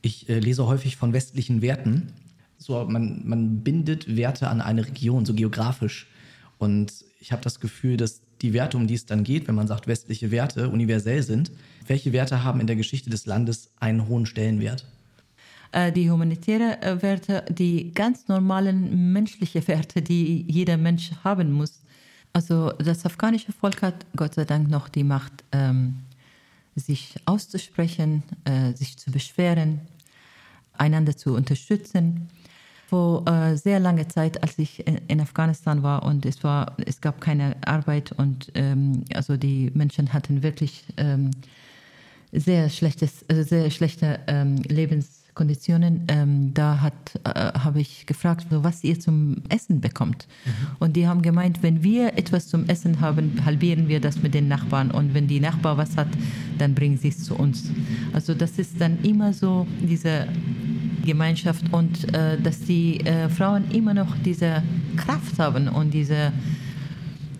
Ich 0.08 0.30
äh, 0.30 0.40
lese 0.40 0.66
häufig 0.66 0.96
von 0.96 1.12
westlichen 1.12 1.62
Werten. 1.62 2.14
So, 2.58 2.86
man, 2.86 3.24
man 3.26 3.62
bindet 3.62 4.16
Werte 4.16 4.48
an 4.48 4.62
eine 4.62 4.88
Region, 4.88 5.26
so 5.26 5.34
geografisch. 5.34 6.08
Und 6.58 6.94
ich 7.20 7.34
habe 7.34 7.42
das 7.42 7.60
Gefühl, 7.60 7.98
dass 7.98 8.22
die 8.42 8.54
Werte, 8.54 8.78
um 8.78 8.88
die 8.88 8.94
es 8.94 9.06
dann 9.06 9.26
geht, 9.26 9.50
wenn 9.50 9.56
man 9.56 9.68
sagt, 9.68 9.86
westliche 9.86 10.32
Werte 10.32 10.70
universell 10.70 11.24
sind. 11.24 11.52
Welche 11.88 12.14
Werte 12.14 12.46
haben 12.46 12.62
in 12.62 12.68
der 12.68 12.78
Geschichte 12.78 13.10
des 13.10 13.26
Landes 13.26 13.70
einen 13.82 14.08
hohen 14.08 14.26
Stellenwert? 14.26 14.86
Äh, 15.74 15.92
die 15.92 16.10
humanitären 16.10 16.82
äh, 16.82 17.02
Werte, 17.02 17.44
die 17.50 17.92
ganz 17.94 18.30
normalen 18.30 19.12
menschlichen 19.12 19.68
Werte, 19.68 20.02
die 20.02 20.46
jeder 20.48 20.78
Mensch 20.78 21.12
haben 21.26 21.52
muss. 21.52 21.82
Also 22.32 22.72
das 22.78 23.06
afghanische 23.06 23.52
Volk 23.52 23.82
hat 23.82 24.06
Gott 24.16 24.36
sei 24.36 24.46
Dank 24.46 24.70
noch 24.70 24.88
die 24.88 25.04
Macht, 25.04 25.44
ähm, 25.52 25.96
sich 26.78 27.16
auszusprechen, 27.26 28.24
äh, 28.46 28.72
sich 28.72 28.96
zu 28.98 29.12
beschweren, 29.12 29.82
einander 30.80 31.16
zu 31.16 31.36
unterstützen. 31.36 32.30
Vor 32.88 33.28
äh, 33.28 33.58
sehr 33.58 33.80
langer 33.80 34.08
Zeit, 34.08 34.42
als 34.42 34.58
ich 34.58 34.88
in, 34.88 35.20
Afghanistan 35.20 35.84
war 35.84 36.04
und 36.04 36.26
es 36.26 36.44
war, 36.44 36.78
es 36.86 37.02
gab 37.02 37.20
keine 37.20 37.58
Arbeit 37.66 38.14
und 38.14 38.50
ähm, 38.56 39.04
also 39.14 39.36
die 39.36 39.72
Menschen 39.74 40.14
hatten 40.14 40.42
wirklich 40.42 40.86
ähm, 40.96 41.32
sehr 42.32 42.70
schlechtes, 42.70 43.24
äh, 43.28 43.44
sehr 43.44 43.70
schlechte 43.72 44.20
ähm, 44.28 44.62
Lebenskonditionen. 45.38 46.04
Ähm, 46.08 46.54
da 46.54 46.82
hat, 46.82 46.94
äh, 47.24 47.60
habe 47.60 47.80
ich 47.80 48.06
gefragt, 48.06 48.48
so, 48.50 48.64
was 48.64 48.84
ihr 48.84 49.00
zum 49.00 49.38
Essen 49.50 49.82
bekommt. 49.82 50.28
Und 50.80 50.96
die 50.96 51.08
haben 51.08 51.22
gemeint, 51.22 51.62
wenn 51.64 51.84
wir 51.84 52.18
etwas 52.18 52.48
zum 52.48 52.68
Essen 52.68 53.00
haben, 53.02 53.46
halbieren 53.46 53.88
wir 53.88 54.00
das 54.00 54.22
mit 54.22 54.34
den 54.34 54.48
Nachbarn. 54.48 54.92
Und 54.92 55.14
wenn 55.14 55.28
die 55.28 55.40
Nachbar 55.40 55.78
was 55.78 55.96
hat, 55.98 56.08
dann 56.58 56.74
bringen 56.74 56.98
sie 56.98 57.10
es 57.10 57.24
zu 57.24 57.36
uns. 57.36 57.70
Also 58.14 58.34
das 58.34 58.58
ist 58.60 58.82
dann 58.82 59.00
immer 59.04 59.34
so 59.34 59.68
diese 59.82 60.28
Gemeinschaft 61.06 61.72
und 61.72 62.14
äh, 62.14 62.40
dass 62.42 62.60
die 62.62 63.00
äh, 63.02 63.30
Frauen 63.30 63.70
immer 63.72 63.94
noch 63.94 64.16
diese 64.26 64.64
Kraft 64.98 65.40
haben 65.40 65.68
und 65.70 65.94
diese 65.94 66.34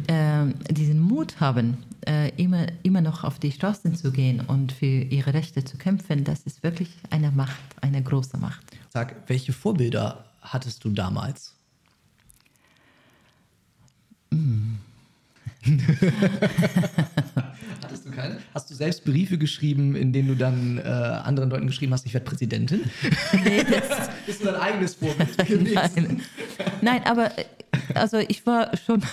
äh, 0.08 0.46
diesen 0.72 1.02
Mut 1.02 1.42
haben, 1.42 1.78
äh, 2.08 2.30
immer, 2.42 2.68
immer 2.84 3.02
noch 3.02 3.24
auf 3.24 3.38
die 3.38 3.52
Straßen 3.52 3.96
zu 3.96 4.12
gehen 4.12 4.42
und 4.42 4.72
für 4.72 4.86
ihre 4.86 5.34
Rechte 5.34 5.64
zu 5.64 5.78
kämpfen, 5.78 6.24
das 6.24 6.42
ist 6.42 6.64
wirklich 6.64 6.90
eine 7.10 7.32
Macht, 7.32 7.60
eine 7.82 8.02
große 8.02 8.38
Macht. 8.38 8.64
Sag, 8.90 9.28
welche 9.28 9.54
Vorbilder 9.54 10.26
hattest 10.42 10.84
du 10.84 10.90
damals? 10.90 11.54
Hattest 14.32 14.78
keine? 18.18 18.38
Hast 18.54 18.70
du 18.72 18.76
selbst 18.76 19.06
Briefe 19.06 19.38
geschrieben, 19.38 19.96
in 19.96 20.12
denen 20.12 20.28
du 20.28 20.36
dann 20.36 20.80
äh, 20.80 20.82
anderen 20.82 21.50
Leuten 21.50 21.68
geschrieben 21.68 21.94
hast, 21.94 22.06
ich 22.06 22.14
werde 22.14 22.26
Präsidentin? 22.26 22.82
Nee, 23.44 23.64
das, 23.64 24.10
du 24.40 24.46
dein 24.46 24.56
eigenes 24.56 24.96
Vorbild 24.96 25.38
gewesen? 25.38 25.74
nein. 25.74 26.22
nein, 26.82 27.04
aber 27.06 27.38
äh, 27.38 27.46
also 27.94 28.18
ich 28.18 28.46
war 28.46 28.76
schon 28.78 29.04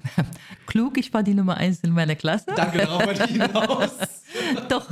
klug, 0.66 0.96
ich 0.98 1.12
war 1.12 1.22
die 1.22 1.34
Nummer 1.34 1.58
eins 1.58 1.80
in 1.80 1.90
meiner 1.90 2.14
Klasse. 2.14 2.46
Danke, 2.56 2.78
darauf 2.78 3.04
wollte 3.06 3.24
ich 3.24 3.30
hinaus. 3.32 3.92
Doch, 4.68 4.86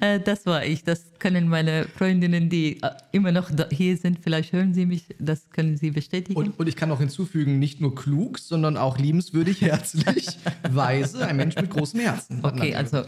äh, 0.00 0.18
das 0.20 0.46
war 0.46 0.64
ich. 0.64 0.84
Das 0.84 1.04
können 1.18 1.48
meine 1.48 1.84
Freundinnen, 1.84 2.48
die 2.48 2.82
äh, 2.82 2.90
immer 3.12 3.30
noch 3.32 3.50
hier 3.70 3.96
sind, 3.96 4.18
vielleicht 4.20 4.52
hören 4.52 4.72
sie 4.72 4.86
mich, 4.86 5.04
das 5.18 5.50
können 5.50 5.76
sie 5.76 5.90
bestätigen. 5.90 6.38
Und, 6.38 6.58
und 6.58 6.66
ich 6.68 6.76
kann 6.76 6.88
noch 6.88 7.00
hinzufügen, 7.00 7.58
nicht 7.58 7.80
nur 7.80 7.94
klug, 7.94 8.38
sondern 8.38 8.76
auch 8.76 8.98
liebenswürdig, 8.98 9.60
herzlich, 9.60 10.26
weise, 10.70 11.26
ein 11.26 11.36
Mensch 11.36 11.56
mit 11.56 11.70
großem 11.70 12.00
Herzen. 12.00 12.40
Okay, 12.42 12.74
also 12.74 12.98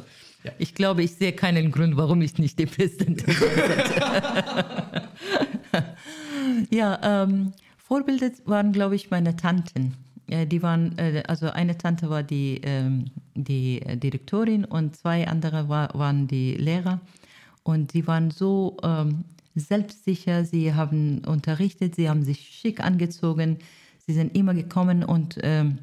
Ja. 0.45 0.52
ich 0.59 0.75
glaube, 0.75 1.02
ich 1.02 1.14
sehe 1.14 1.33
keinen 1.33 1.71
Grund, 1.73 1.97
warum 1.97 2.21
ich 2.21 2.37
nicht 2.38 2.59
die 2.59 2.66
Präsidentin 2.66 3.33
sollte. 3.35 5.04
ja, 6.71 7.23
ähm, 7.23 7.52
Vorbilder 7.78 8.31
waren, 8.45 8.73
glaube 8.73 8.95
ich, 8.97 9.11
meine 9.11 9.37
Tanten. 9.37 9.95
Äh, 10.26 10.47
die 10.47 10.62
waren, 10.62 10.97
also 11.26 11.50
eine 11.50 11.76
Tante 11.78 12.11
war 12.11 12.23
die, 12.23 12.61
ähm, 12.62 13.07
die 13.35 13.83
äh, 13.83 13.97
Direktorin 13.97 14.64
und 14.64 14.97
zwei 14.97 15.26
andere 15.29 15.69
war, 15.69 15.95
waren 15.95 16.26
die 16.26 16.55
Lehrer. 16.55 17.00
Und 17.62 17.93
sie 17.93 18.07
waren 18.07 18.31
so 18.31 18.76
ähm, 18.83 19.25
selbstsicher, 19.55 20.45
sie 20.45 20.75
haben 20.75 21.21
unterrichtet, 21.25 21.95
sie 21.95 22.09
haben 22.09 22.23
sich 22.23 22.41
schick 22.41 22.81
angezogen, 22.81 23.59
sie 24.07 24.12
sind 24.12 24.37
immer 24.37 24.55
gekommen 24.55 25.05
und 25.05 25.38
ähm, 25.43 25.79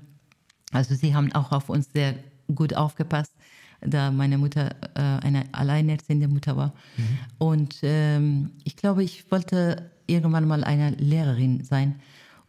also 0.71 0.95
sie 0.95 1.15
haben 1.15 1.31
auch 1.33 1.51
auf 1.51 1.69
uns 1.69 1.91
sehr 1.91 2.15
gut 2.53 2.75
aufgepasst, 2.75 3.33
da 3.81 4.11
meine 4.11 4.37
Mutter 4.37 4.75
äh, 4.95 5.25
eine 5.25 5.45
alleinerziehende 5.53 6.27
Mutter 6.27 6.55
war. 6.55 6.73
Und 7.39 7.79
ähm, 7.81 8.51
ich 8.63 8.75
glaube, 8.75 9.03
ich 9.03 9.31
wollte 9.31 9.89
irgendwann 10.07 10.47
mal 10.47 10.63
eine 10.63 10.91
Lehrerin 10.91 11.63
sein, 11.63 11.99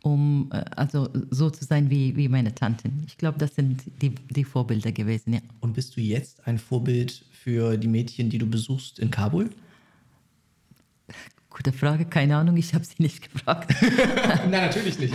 um 0.03 0.51
äh, 0.53 0.65
also 0.77 1.09
so 1.31 1.51
zu 1.51 1.65
sein 1.65 1.91
wie, 1.91 2.17
wie 2.17 2.29
meine 2.29 2.55
Tanten. 2.55 3.05
Ich 3.07 3.17
glaube, 3.19 3.39
das 3.39 3.55
sind 3.55 3.83
die, 4.03 4.11
die 4.31 4.45
Vorbilder 4.45 4.93
gewesen, 4.93 5.35
ja. 5.35 5.41
Und 5.61 5.75
bist 5.75 5.97
du 5.97 6.01
jetzt 6.01 6.47
ein 6.47 6.59
Vorbild 6.59 7.25
für 7.33 7.77
die 7.77 7.89
Mädchen, 7.89 8.29
die 8.29 8.39
du 8.39 8.47
besuchst 8.47 8.99
in 8.99 9.11
Kabul? 9.11 9.51
Gute 11.51 11.73
Frage, 11.73 12.07
keine 12.07 12.37
Ahnung, 12.37 12.57
ich 12.57 12.73
habe 12.73 12.85
sie 12.85 12.95
nicht 12.99 13.31
gefragt. 13.31 13.75
Nein, 13.83 14.51
natürlich 14.51 14.99
nicht. 14.99 15.13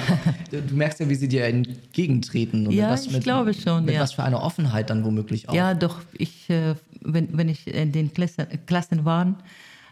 Du 0.52 0.76
merkst 0.76 1.00
ja, 1.00 1.10
wie 1.10 1.16
sie 1.16 1.28
dir 1.28 1.46
entgegentreten. 1.46 2.68
Und 2.68 2.74
Ja, 2.74 2.92
was, 2.92 3.08
ich 3.08 3.14
mit, 3.14 3.24
glaube 3.24 3.56
schon, 3.56 3.86
Mit 3.86 3.96
ja. 3.96 4.02
was 4.02 4.14
für 4.14 4.24
einer 4.24 4.44
Offenheit 4.44 4.92
dann 4.92 5.04
womöglich 5.04 5.50
auch. 5.50 5.56
Ja, 5.56 5.74
doch, 5.74 6.00
ich, 6.14 6.48
äh, 6.52 6.76
wenn, 7.02 7.36
wenn 7.36 7.50
ich 7.50 7.66
in 7.66 7.92
den 7.92 8.14
Klassen, 8.14 8.46
Klassen 8.68 9.04
war, 9.04 9.36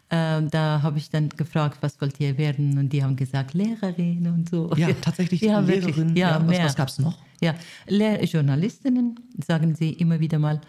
äh, 0.09 0.41
da 0.49 0.81
habe 0.83 0.97
ich 0.97 1.09
dann 1.09 1.29
gefragt, 1.29 1.77
was 1.81 1.99
wollt 2.01 2.19
ihr 2.19 2.37
werden? 2.37 2.77
Und 2.77 2.89
die 2.93 3.03
haben 3.03 3.15
gesagt, 3.15 3.53
Lehrerin 3.53 4.27
und 4.27 4.49
so. 4.49 4.71
Ja, 4.75 4.89
tatsächlich 5.01 5.41
ja, 5.41 5.59
Lehrerin. 5.59 5.95
Wirklich, 5.97 6.17
ja, 6.17 6.39
was, 6.39 6.47
mehr. 6.47 6.65
was 6.65 6.75
gab 6.75 6.87
es 6.89 6.99
noch? 6.99 7.17
Ja, 7.41 7.55
Lehr 7.87 8.23
Journalistinnen, 8.23 9.19
sagen 9.45 9.75
sie 9.75 9.91
immer 9.93 10.19
wieder 10.19 10.39
mal. 10.39 10.61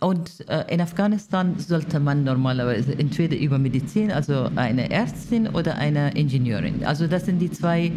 Und 0.00 0.48
äh, 0.48 0.64
in 0.74 0.80
Afghanistan 0.80 1.56
sollte 1.58 2.00
man 2.00 2.24
normalerweise 2.24 2.98
entweder 2.98 3.36
über 3.36 3.58
Medizin, 3.58 4.10
also 4.10 4.50
eine 4.56 4.90
Ärztin 4.90 5.46
oder 5.46 5.76
eine 5.76 6.10
Ingenieurin. 6.14 6.84
Also 6.84 7.06
das 7.06 7.26
sind 7.26 7.38
die 7.38 7.50
zwei 7.50 7.92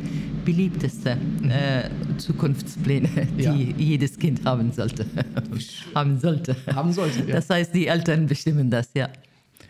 beliebtesten 0.46 1.50
äh, 1.50 1.90
Zukunftspläne, 2.18 3.10
die 3.38 3.44
Ja. 3.44 3.54
jedes 3.54 4.18
Kind 4.20 4.46
haben 4.46 4.72
sollte. 4.72 5.08
haben 5.96 6.20
sollte. 6.20 6.56
Haben 6.74 6.94
sollte, 6.94 7.24
ja. 7.28 7.36
Das 7.36 7.50
heißt, 7.50 7.74
die 7.74 7.88
Eltern 7.88 8.28
bestimmen 8.28 8.70
das, 8.70 8.90
ja. 8.96 9.10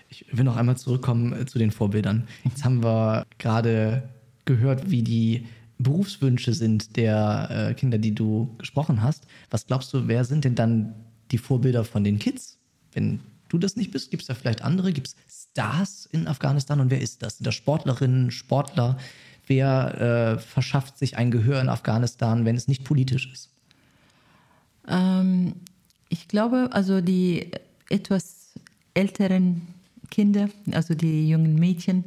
Ich 0.09 0.25
will 0.31 0.45
noch 0.45 0.55
einmal 0.55 0.77
zurückkommen 0.77 1.33
äh, 1.33 1.45
zu 1.45 1.59
den 1.59 1.71
Vorbildern. 1.71 2.27
Jetzt 2.43 2.63
haben 2.63 2.83
wir 2.83 3.25
gerade 3.37 4.09
gehört, 4.45 4.89
wie 4.89 5.03
die 5.03 5.45
Berufswünsche 5.79 6.53
sind 6.53 6.95
der 6.95 7.49
äh, 7.69 7.73
Kinder, 7.73 7.97
die 7.97 8.15
du 8.15 8.55
gesprochen 8.57 9.03
hast. 9.03 9.27
Was 9.51 9.67
glaubst 9.67 9.93
du, 9.93 10.07
wer 10.07 10.25
sind 10.25 10.45
denn 10.45 10.55
dann 10.55 10.95
die 11.31 11.37
Vorbilder 11.37 11.83
von 11.83 12.03
den 12.03 12.19
Kids? 12.19 12.57
Wenn 12.93 13.19
du 13.49 13.57
das 13.57 13.75
nicht 13.75 13.91
bist, 13.91 14.09
gibt 14.09 14.21
es 14.21 14.27
da 14.27 14.33
vielleicht 14.33 14.63
andere? 14.63 14.91
Gibt 14.91 15.07
es 15.07 15.15
Stars 15.51 16.07
in 16.11 16.27
Afghanistan 16.27 16.79
und 16.79 16.89
wer 16.89 17.01
ist 17.01 17.21
das? 17.21 17.37
Sind 17.37 17.45
das 17.45 17.55
Sportlerinnen, 17.55 18.31
Sportler? 18.31 18.97
Wer 19.45 20.35
äh, 20.35 20.39
verschafft 20.39 20.97
sich 20.97 21.17
ein 21.17 21.31
Gehör 21.31 21.61
in 21.61 21.69
Afghanistan, 21.69 22.43
wenn 22.43 22.55
es 22.55 22.67
nicht 22.67 22.83
politisch 22.83 23.31
ist? 23.31 23.49
Ähm, 24.87 25.53
ich 26.09 26.27
glaube, 26.27 26.69
also 26.71 27.01
die 27.01 27.51
etwas 27.89 28.53
älteren 28.93 29.61
Kinder, 30.09 30.49
also 30.71 30.93
die 30.93 31.29
jungen 31.29 31.55
Mädchen, 31.55 32.03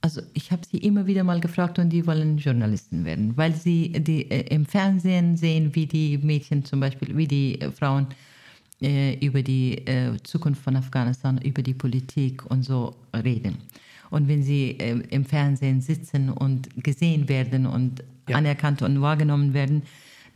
also 0.00 0.20
ich 0.34 0.50
habe 0.50 0.62
sie 0.68 0.78
immer 0.78 1.06
wieder 1.06 1.22
mal 1.24 1.40
gefragt 1.40 1.78
und 1.78 1.90
die 1.90 2.06
wollen 2.06 2.38
Journalisten 2.38 3.04
werden, 3.04 3.36
weil 3.36 3.54
sie 3.54 3.90
die, 3.92 4.30
äh, 4.30 4.54
im 4.54 4.66
Fernsehen 4.66 5.36
sehen, 5.36 5.74
wie 5.74 5.86
die 5.86 6.18
Mädchen 6.18 6.64
zum 6.64 6.80
Beispiel, 6.80 7.16
wie 7.16 7.28
die 7.28 7.60
äh, 7.60 7.70
Frauen 7.70 8.06
äh, 8.82 9.14
über 9.24 9.42
die 9.42 9.78
äh, 9.86 10.16
Zukunft 10.24 10.62
von 10.62 10.74
Afghanistan, 10.76 11.38
über 11.38 11.62
die 11.62 11.74
Politik 11.74 12.44
und 12.50 12.64
so 12.64 12.96
reden. 13.14 13.58
Und 14.10 14.26
wenn 14.28 14.42
sie 14.42 14.76
äh, 14.80 15.00
im 15.10 15.24
Fernsehen 15.24 15.80
sitzen 15.80 16.30
und 16.30 16.68
gesehen 16.82 17.28
werden 17.28 17.66
und 17.66 18.02
Ja. 18.28 18.36
anerkannt 18.36 18.82
und 18.82 19.00
wahrgenommen 19.00 19.52
werden, 19.52 19.82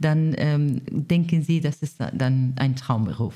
dann 0.00 0.35
ähm, 0.38 0.81
denken 0.91 1.43
sie, 1.43 1.61
das 1.61 1.83
ist 1.83 2.00
dann 2.00 2.53
ein 2.57 2.75
Traumberuf. 2.75 3.35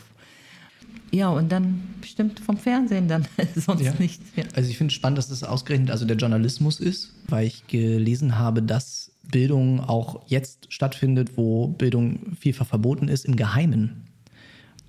Ja, 1.13 1.29
und 1.31 1.51
dann 1.51 1.81
bestimmt 2.01 2.39
vom 2.41 2.57
Fernsehen 2.57 3.09
dann, 3.09 3.27
sonst 3.57 3.83
Ja. 3.83 3.93
nicht. 3.99 4.21
Ja. 4.37 4.45
Also 4.55 4.71
ich 4.71 4.79
finde 4.79 4.93
es 4.93 4.95
spannend, 4.95 5.19
dass 5.19 5.29
das 5.29 5.43
ausgerechnet 5.45 5.91
also 5.91 6.05
der 6.05 6.17
Journalismus 6.17 6.79
ist, 6.81 7.13
weil 7.29 7.47
ich 7.47 7.67
gelesen 7.67 8.39
habe, 8.39 8.63
dass 8.63 9.11
Bildung 9.31 9.81
auch 9.81 10.23
jetzt 10.27 10.73
stattfindet, 10.73 11.37
wo 11.37 11.69
Bildung 11.69 12.35
vielfach 12.39 12.67
verboten 12.67 13.09
ist, 13.09 13.25
im 13.25 13.37
Geheimen. 13.37 14.05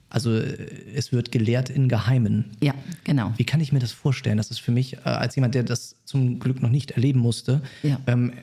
Also 0.09 0.33
äh, 0.35 0.67
es 0.95 1.11
wird 1.11 1.31
gelehrt 1.31 1.69
in 1.69 1.87
Geheimen. 1.89 2.51
ja, 2.61 2.73
genau. 3.03 3.33
Wie 3.37 3.43
kann 3.45 3.61
ich 3.61 3.71
mir 3.71 3.79
das 3.79 3.91
vorstellen? 3.91 4.37
Das 4.37 4.51
ist 4.51 4.59
für 4.59 4.71
mich, 4.71 4.93
äh, 4.97 4.99
als 5.09 5.35
jemand, 5.35 5.55
der 5.55 5.63
das 5.63 5.95
zum 6.05 6.39
Glück 6.39 6.61
noch 6.61 6.69
nicht 6.69 6.91
erleben 6.91 7.19
musste, 7.19 7.61
Ja. 7.83 7.99
ähm, 8.07 8.33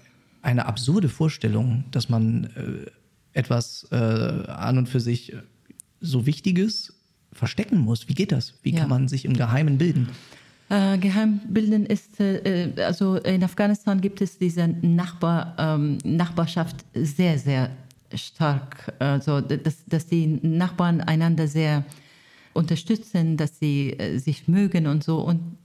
eine 0.42 0.66
absurde 0.66 1.08
Vorstellung, 1.08 1.84
dass 1.90 2.08
man 2.08 2.44
äh, 2.56 2.90
etwas 3.38 3.86
äh, 3.90 3.94
an 3.96 4.78
und 4.78 4.88
für 4.88 5.00
sich 5.00 5.32
äh, 5.32 5.36
so 6.00 6.26
Wichtiges 6.26 6.94
verstecken 7.32 7.78
muss. 7.78 8.08
Wie 8.08 8.14
geht 8.14 8.32
das? 8.32 8.54
Wie 8.62 8.72
Ja. 8.72 8.80
kann 8.80 8.88
man 8.88 9.08
sich 9.08 9.24
im 9.24 9.34
Geheimen 9.34 9.78
bilden? 9.78 10.08
Äh, 10.70 10.98
Geheimbilden 10.98 11.86
ist, 11.86 12.20
äh, 12.20 12.66
äh, 12.66 12.82
also 12.82 13.16
in 13.16 13.42
Afghanistan 13.42 14.00
gibt 14.00 14.20
es 14.20 14.38
diese 14.38 14.68
Nachbar, 14.68 15.54
ähm, 15.58 15.98
Nachbarschaft 16.04 16.84
sehr, 16.94 17.38
sehr 17.38 17.70
stark. 18.14 18.92
Also, 18.98 19.40
dass, 19.40 19.84
dass 19.86 20.06
die 20.06 20.26
Nachbarn 20.42 21.00
einander 21.00 21.46
sehr 21.48 21.84
unterstützen, 22.52 23.36
dass 23.36 23.58
sie 23.58 23.92
äh, 23.98 24.18
sich 24.18 24.48
mögen 24.48 24.86
und 24.86 25.04
so. 25.04 25.20
Und, 25.20 25.56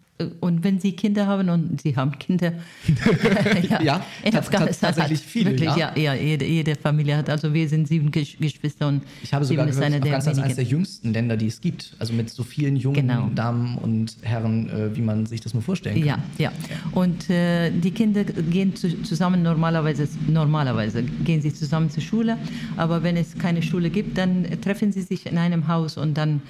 und 0.42 0.64
wenn 0.64 0.80
sie 0.80 0.92
Kinder 0.94 1.26
haben 1.28 1.50
und 1.50 1.82
sie 1.82 1.96
haben 1.96 2.18
Kinder, 2.20 2.54
Ja, 3.84 4.06
in 4.24 4.32
tats- 4.32 4.38
Afghanistan 4.48 4.94
tatsächlich 4.94 5.20
hat 5.20 5.28
viele, 5.28 5.50
wirklich, 5.52 5.70
ja. 5.76 5.92
ja, 5.96 6.14
ja, 6.14 6.14
jede, 6.14 6.46
jede 6.46 6.76
Familie 6.76 7.18
hat. 7.18 7.30
Also 7.30 7.54
wir 7.54 7.68
sind 7.68 7.88
sieben 7.88 8.10
Gesch- 8.12 8.38
Geschwister 8.40 8.88
und 8.88 9.02
Ich 9.24 9.34
habe 9.34 9.44
sogar 9.44 9.66
gehört, 9.66 9.84
Afghanistan 9.84 10.34
ist 10.34 10.40
eines 10.40 10.56
der 10.56 10.66
jüngsten 10.66 11.14
Länder, 11.14 11.36
die 11.36 11.48
es 11.48 11.60
gibt. 11.60 11.96
Also 12.00 12.14
mit 12.14 12.30
so 12.30 12.44
vielen 12.44 12.76
jungen 12.76 12.96
Genau. 12.96 13.30
Damen 13.34 13.78
und 13.80 14.16
Herren, 14.22 14.70
äh, 14.70 14.96
wie 14.96 15.02
man 15.02 15.26
sich 15.26 15.42
das 15.42 15.54
nur 15.54 15.64
vorstellen 15.64 15.96
kann. 15.98 16.06
Ja, 16.06 16.18
ja. 16.38 16.52
Und 16.92 17.30
äh, 17.30 17.72
die 17.72 17.92
Kinder 17.92 18.24
gehen 18.24 18.76
zu, 18.76 19.02
zusammen 19.04 19.42
normalerweise, 19.42 20.08
normalerweise 20.28 21.04
gehen 21.04 21.42
sie 21.42 21.54
zusammen 21.54 21.90
zur 21.90 22.04
Schule. 22.04 22.38
Aber 22.78 23.02
wenn 23.04 23.18
es 23.18 23.38
keine 23.38 23.62
Schule 23.64 23.90
gibt, 23.90 24.18
dann 24.18 24.46
treffen 24.62 24.92
sie 24.92 25.02
sich 25.02 25.26
in 25.26 25.38
einem 25.38 25.68
Haus 25.68 25.98
und 25.98 26.16
dann 26.18 26.42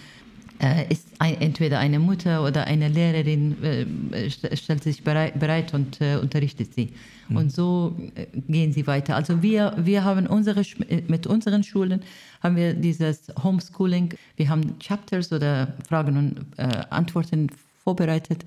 ist 0.89 1.07
ein, 1.19 1.41
entweder 1.41 1.79
eine 1.79 1.99
Mutter 1.99 2.43
oder 2.45 2.65
eine 2.65 2.87
Lehrerin 2.87 3.61
äh, 3.63 3.85
st- 4.27 4.55
stellt 4.55 4.83
sich 4.83 5.03
bereit, 5.03 5.39
bereit 5.39 5.73
und 5.73 5.99
äh, 5.99 6.17
unterrichtet 6.17 6.73
sie. 6.73 6.93
Und 7.29 7.51
so 7.51 7.95
äh, 8.15 8.27
gehen 8.47 8.71
sie 8.71 8.85
weiter. 8.85 9.15
Also 9.15 9.41
wir, 9.41 9.73
wir 9.77 10.03
haben 10.03 10.27
unsere, 10.27 10.61
äh, 10.61 11.01
mit 11.07 11.27
unseren 11.27 11.63
Schulen 11.63 12.01
haben 12.41 12.55
wir 12.55 12.73
dieses 12.73 13.27
Homeschooling. 13.43 14.13
Wir 14.35 14.49
haben 14.49 14.77
Chapters 14.79 15.31
oder 15.31 15.73
Fragen 15.87 16.17
und 16.17 16.45
äh, 16.57 16.83
Antworten 16.89 17.49
vorbereitet 17.83 18.45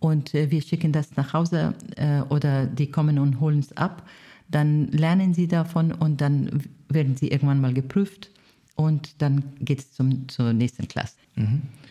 und 0.00 0.34
äh, 0.34 0.50
wir 0.50 0.62
schicken 0.62 0.92
das 0.92 1.16
nach 1.16 1.32
Hause 1.32 1.74
äh, 1.96 2.22
oder 2.22 2.66
die 2.66 2.90
kommen 2.90 3.18
und 3.18 3.40
holen 3.40 3.60
es 3.60 3.76
ab. 3.76 4.08
Dann 4.48 4.88
lernen 4.88 5.34
sie 5.34 5.48
davon 5.48 5.92
und 5.92 6.20
dann 6.20 6.62
werden 6.88 7.16
sie 7.16 7.28
irgendwann 7.28 7.60
mal 7.60 7.72
geprüft 7.72 8.30
und 8.74 9.20
dann 9.22 9.44
geht 9.60 9.78
es 9.78 9.92
zum, 9.92 10.28
zur 10.28 10.52
nächsten 10.52 10.88
Klasse. 10.88 11.16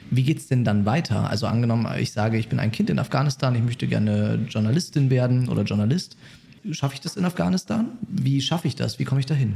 Wie 0.10 0.24
geht 0.24 0.38
es 0.40 0.48
denn 0.48 0.64
dann 0.64 0.86
weiter? 0.86 1.30
Also 1.30 1.48
angenommen, 1.48 1.88
ich 2.00 2.12
sage, 2.12 2.38
ich 2.38 2.48
bin 2.50 2.60
ein 2.60 2.72
Kind 2.72 2.90
in 2.90 3.00
Afghanistan, 3.00 3.56
ich 3.56 3.64
möchte 3.64 3.88
gerne 3.88 4.46
Journalistin 4.50 5.10
werden 5.10 5.50
oder 5.50 5.64
Journalist. 5.64 6.18
Schaffe 6.72 6.94
ich 6.96 7.02
das 7.02 7.18
in 7.18 7.26
Afghanistan? 7.26 7.88
Wie 8.08 8.42
schaffe 8.42 8.68
ich 8.68 8.76
das? 8.76 9.00
Wie 9.00 9.04
komme 9.06 9.20
ich 9.20 9.26
dahin? 9.26 9.56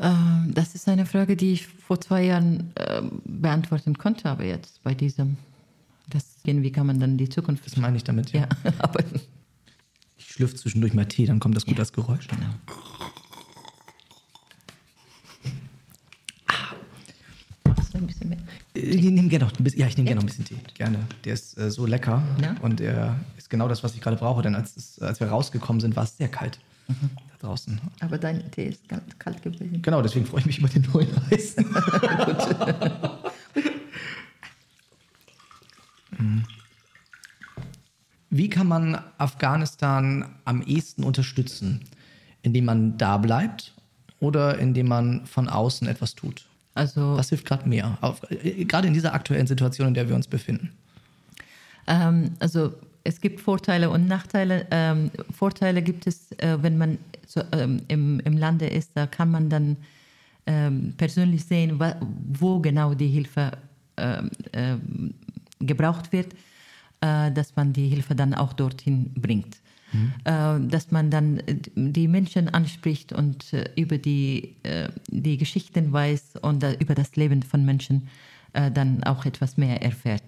Ähm, 0.00 0.52
das 0.54 0.74
ist 0.74 0.88
eine 0.88 1.06
Frage, 1.06 1.36
die 1.36 1.52
ich 1.52 1.66
vor 1.66 2.00
zwei 2.00 2.24
Jahren 2.24 2.72
ähm, 2.76 3.20
beantworten 3.24 3.96
konnte, 3.98 4.28
aber 4.28 4.44
jetzt 4.44 4.82
bei 4.82 4.94
diesem, 4.94 5.36
das, 6.10 6.36
wie 6.44 6.72
kann 6.72 6.86
man 6.86 7.00
dann 7.00 7.16
die 7.16 7.28
Zukunft 7.28 7.66
Das 7.66 7.76
meine 7.76 7.96
ich 7.96 8.04
damit. 8.04 8.32
Ja. 8.32 8.42
Ja, 8.42 8.48
aber 8.78 9.00
Ich 10.16 10.26
schlürfe 10.26 10.54
zwischendurch 10.56 10.94
mal 10.94 11.06
Tee, 11.06 11.26
dann 11.26 11.40
kommt 11.40 11.56
das 11.56 11.66
gut 11.66 11.78
als 11.78 11.92
Geräusch. 11.92 12.28
genau. 12.28 12.54
Machst 17.66 17.94
du 17.94 17.98
ein 17.98 18.06
bisschen 18.06 18.28
mehr? 18.28 18.38
Äh, 18.73 18.73
Ich 18.86 19.02
nehme 19.02 19.28
gerne 19.28 19.44
noch 19.46 19.58
ein 19.58 19.64
bisschen, 19.64 19.80
ja, 19.80 19.86
ich 19.86 19.96
nehme 19.96 20.06
gerne 20.06 20.16
noch 20.20 20.24
ein 20.24 20.26
bisschen 20.26 20.44
Tee. 20.44 20.56
Gerne. 20.74 20.98
Der 21.24 21.34
ist 21.34 21.56
äh, 21.58 21.70
so 21.70 21.86
lecker 21.86 22.22
Ja? 22.42 22.54
und 22.62 22.80
der 22.80 23.18
ist 23.38 23.48
genau 23.50 23.68
das, 23.68 23.82
was 23.82 23.94
ich 23.94 24.00
gerade 24.00 24.16
brauche. 24.16 24.42
Denn 24.42 24.54
als, 24.54 24.76
es, 24.76 24.98
als 25.00 25.20
wir 25.20 25.28
rausgekommen 25.28 25.80
sind, 25.80 25.96
war 25.96 26.04
es 26.04 26.16
sehr 26.16 26.28
kalt 26.28 26.58
da 26.88 26.94
draußen. 27.48 27.80
Aber 28.00 28.18
dein 28.18 28.50
Tee 28.50 28.66
ist 28.68 28.86
ganz 28.88 29.18
kalt 29.18 29.42
gewesen. 29.42 29.80
Genau, 29.82 30.02
deswegen 30.02 30.26
freue 30.26 30.40
ich 30.40 30.46
mich 30.46 30.58
über 30.58 30.68
den 30.68 30.82
neuen. 30.92 31.08
Mhm. 36.18 36.44
Wie 38.30 38.50
kann 38.50 38.66
man 38.66 38.98
Afghanistan 39.18 40.26
am 40.44 40.62
ehesten 40.62 41.04
unterstützen? 41.04 41.80
Indem 42.42 42.64
man 42.66 42.98
da 42.98 43.16
bleibt 43.16 43.72
oder 44.20 44.58
indem 44.58 44.88
man 44.88 45.24
von 45.26 45.48
außen 45.48 45.86
etwas 45.86 46.14
tut? 46.14 46.46
Also 46.74 47.16
Was 47.16 47.28
hilft 47.28 47.46
gerade 47.46 47.68
mehr? 47.68 47.98
Äh, 48.30 48.64
gerade 48.64 48.88
in 48.88 48.94
dieser 48.94 49.14
aktuellen 49.14 49.46
Situation, 49.46 49.88
in 49.88 49.94
der 49.94 50.08
wir 50.08 50.16
uns 50.16 50.26
befinden. 50.26 50.72
Ähm, 51.86 52.32
also 52.40 52.74
es 53.04 53.20
gibt 53.20 53.40
Vorteile 53.40 53.90
und 53.90 54.08
Nachteile. 54.08 54.66
Ähm, 54.70 55.10
Vorteile 55.30 55.82
gibt 55.82 56.06
es, 56.06 56.32
äh, 56.32 56.58
wenn 56.60 56.78
man 56.78 56.98
so, 57.26 57.42
ähm, 57.52 57.82
im, 57.88 58.20
im 58.20 58.36
Lande 58.36 58.66
ist, 58.66 58.92
da 58.94 59.06
kann 59.06 59.30
man 59.30 59.50
dann 59.50 59.76
ähm, 60.46 60.94
persönlich 60.96 61.44
sehen, 61.44 61.80
wo 62.32 62.58
genau 62.58 62.94
die 62.94 63.08
Hilfe 63.08 63.52
ähm, 63.96 64.30
ähm, 64.52 65.14
gebraucht 65.60 66.12
wird, 66.12 66.34
äh, 67.00 67.30
dass 67.30 67.54
man 67.56 67.72
die 67.72 67.88
Hilfe 67.88 68.14
dann 68.14 68.34
auch 68.34 68.52
dorthin 68.52 69.12
bringt. 69.14 69.58
Äh, 70.24 70.60
dass 70.60 70.90
man 70.90 71.10
dann 71.10 71.38
äh, 71.40 71.56
die 71.74 72.08
Menschen 72.08 72.48
anspricht 72.48 73.12
und 73.12 73.52
äh, 73.52 73.70
über 73.76 73.98
die, 73.98 74.56
die 75.08 75.36
Geschichten 75.36 75.92
weiß 75.92 76.36
und 76.42 76.64
über 76.80 76.94
das 76.94 77.16
Leben 77.16 77.42
von 77.42 77.64
Menschen 77.64 78.08
dann 78.52 79.02
auch 79.02 79.26
etwas 79.26 79.56
mehr 79.56 79.82
erfährt. 79.82 80.22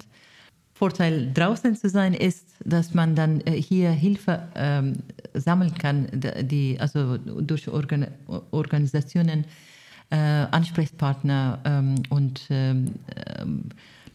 Vorteil 0.74 1.32
draußen 1.32 1.76
zu 1.76 1.88
sein 1.88 2.12
ist, 2.12 2.44
dass 2.64 2.92
man 2.92 3.14
dann 3.14 3.40
hier 3.46 3.90
Hilfe 3.90 4.48
ähm, 4.56 4.96
sammeln 5.32 5.74
kann, 5.74 6.08
die 6.42 6.76
also 6.80 7.18
durch 7.18 7.68
Organ 7.68 8.08
Organisationen, 8.50 9.44
Ansprechpartner 10.10 11.60
ähm, 11.64 11.94
und 12.10 12.46
ähm, 12.50 12.94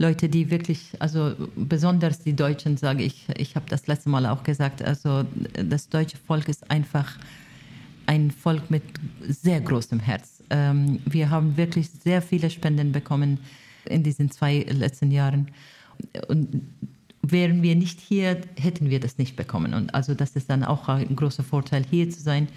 Leute, 0.02 0.30
die 0.30 0.50
wirklich, 0.50 0.94
also 0.98 1.36
besonders 1.56 2.20
die 2.20 2.36
Deutschen, 2.36 2.76
sage 2.76 3.04
ich, 3.04 3.28
ich 3.38 3.56
habe 3.56 3.68
das 3.70 3.86
letzte 3.86 4.10
Mal 4.10 4.26
auch 4.26 4.44
gesagt, 4.44 4.82
also 4.82 5.24
das 5.54 5.90
deutsche 5.90 6.18
Volk 6.18 6.50
ist 6.50 6.72
einfach 6.72 7.18
ein 8.08 8.32
Volk 8.32 8.72
mit 8.72 8.82
sehr 9.22 9.62
großem 9.62 10.00
Herz. 10.00 10.44
Ähm, 10.50 11.00
wir 11.06 11.30
haben 11.30 11.56
wirklich 11.56 11.90
sehr 11.90 12.24
viele 12.24 12.50
Spenden 12.50 12.92
bekommen 12.92 13.40
in 13.86 14.02
diesen 14.02 14.32
zwei 14.32 14.66
letzten 14.70 15.12
Jahren. 15.12 15.52
Und 16.28 16.64
wären 17.22 17.62
wir 17.62 17.76
nicht 17.76 18.00
hier, 18.00 18.42
hätten 18.60 18.90
wir 18.90 19.00
das 19.00 19.20
nicht 19.20 19.36
bekommen. 19.36 19.76
Und 19.76 19.94
also 19.94 20.16
das 20.16 20.36
ist 20.36 20.50
dann 20.50 20.64
auch 20.64 20.90
ein 20.90 21.16
großer 21.16 21.44
Vorteil, 21.44 21.86
hier 21.90 22.10
zu 22.10 22.22
sein 22.22 22.48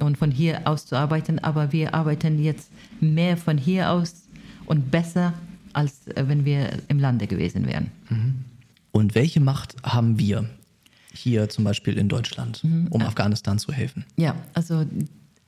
und 0.00 0.18
von 0.18 0.30
hier 0.30 0.68
aus 0.68 0.84
zu 0.84 0.96
arbeiten. 0.96 1.38
Aber 1.38 1.72
wir 1.72 1.94
arbeiten 1.94 2.38
jetzt 2.42 2.70
mehr 3.00 3.38
von 3.38 3.56
hier 3.56 3.90
aus 3.90 4.28
und 4.66 4.90
besser, 4.90 5.32
als 5.76 6.08
äh, 6.08 6.24
wenn 6.26 6.44
wir 6.44 6.70
im 6.88 6.98
Lande 6.98 7.26
gewesen 7.26 7.66
wären. 7.66 7.90
Und 8.92 9.14
welche 9.14 9.40
Macht 9.40 9.76
haben 9.82 10.18
wir 10.18 10.48
hier 11.12 11.48
zum 11.48 11.64
Beispiel 11.64 11.98
in 11.98 12.08
Deutschland, 12.08 12.62
um 12.90 13.02
Afghanistan 13.02 13.58
zu 13.58 13.72
helfen? 13.72 14.04
Ja, 14.16 14.34
also 14.54 14.84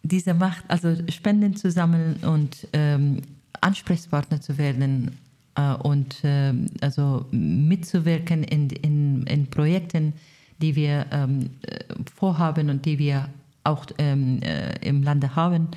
diese 0.03 0.35
Macht, 0.35 0.65
also 0.69 0.95
Spenden 1.11 1.57
zu 1.57 1.71
sammeln 1.71 2.17
und 2.17 2.69
ähm, 2.73 3.23
Ansprechpartner 3.61 4.41
zu 4.41 4.59
werden 4.59 5.13
äh, 5.55 5.75
und 5.75 6.17
ähm, 6.23 6.67
also 6.81 7.27
mitzuwirken 7.31 8.45
in, 8.45 8.71
in, 8.71 9.23
in 9.25 9.47
Projekten, 9.49 10.13
die 10.61 10.77
wir 10.77 11.07
ähm, 11.11 11.51
äh, 11.63 11.79
vorhaben 12.15 12.71
und 12.71 12.85
die 12.85 12.99
wir 12.99 13.29
auch 13.65 13.87
ähm, 13.99 14.41
äh, 14.43 14.75
im 14.87 15.03
Lande 15.03 15.35
haben. 15.37 15.69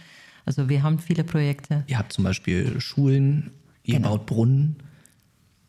Also 0.46 0.70
wir 0.70 0.84
haben 0.84 1.00
viele 1.00 1.24
Projekte. 1.24 1.84
Ihr 1.88 1.98
habt 1.98 2.14
zum 2.14 2.24
Beispiel 2.24 2.80
Schulen, 2.80 3.52
ihr 3.84 3.96
Genau. 3.96 4.10
baut 4.18 4.26
Brunnen. 4.26 4.76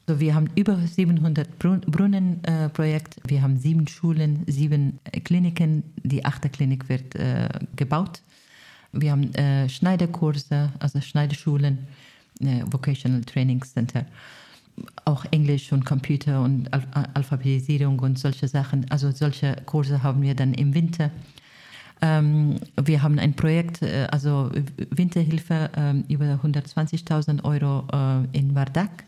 Also 0.06 0.20
wir 0.20 0.34
haben 0.34 0.48
über 0.56 0.76
700 0.78 1.58
Brun 1.58 1.80
Brunnenprojekt. 1.82 3.16
wir 3.26 3.40
haben 3.42 3.56
sieben 3.56 3.86
Schulen, 3.86 4.42
sieben 4.46 4.98
äh, 5.04 5.20
Kliniken. 5.20 5.84
Die 6.02 6.24
achte 6.24 6.48
Klinik 6.48 6.88
wird 6.88 7.14
äh, 7.14 7.48
gebaut. 7.76 8.20
Wir 8.92 9.12
haben 9.12 9.32
äh, 9.34 9.68
Schneiderkurse, 9.68 10.72
also 10.80 11.00
Schneiderschulen, 11.00 11.78
äh, 12.40 12.62
Vocational 12.70 13.22
Training 13.22 13.62
Center. 13.62 14.04
Auch 15.04 15.24
Englisch 15.30 15.70
und 15.72 15.84
Computer 15.84 16.42
und 16.42 16.72
Al 16.72 16.82
Alphabetisierung 17.14 17.98
und 18.00 18.18
solche 18.18 18.48
Sachen. 18.48 18.90
Also 18.90 19.10
solche 19.12 19.56
Kurse 19.66 20.02
haben 20.02 20.22
wir 20.22 20.34
dann 20.34 20.52
im 20.54 20.74
Winter. 20.74 21.10
Ähm, 22.02 22.56
wir 22.82 23.02
haben 23.02 23.18
ein 23.20 23.34
Projekt, 23.34 23.80
äh, 23.82 24.08
also 24.10 24.50
Winterhilfe 24.90 25.70
ähm, 25.76 26.04
über 26.08 26.40
120.000 26.42 27.44
Euro 27.44 27.86
äh, 27.92 28.38
in 28.38 28.54
Wardak. 28.54 29.04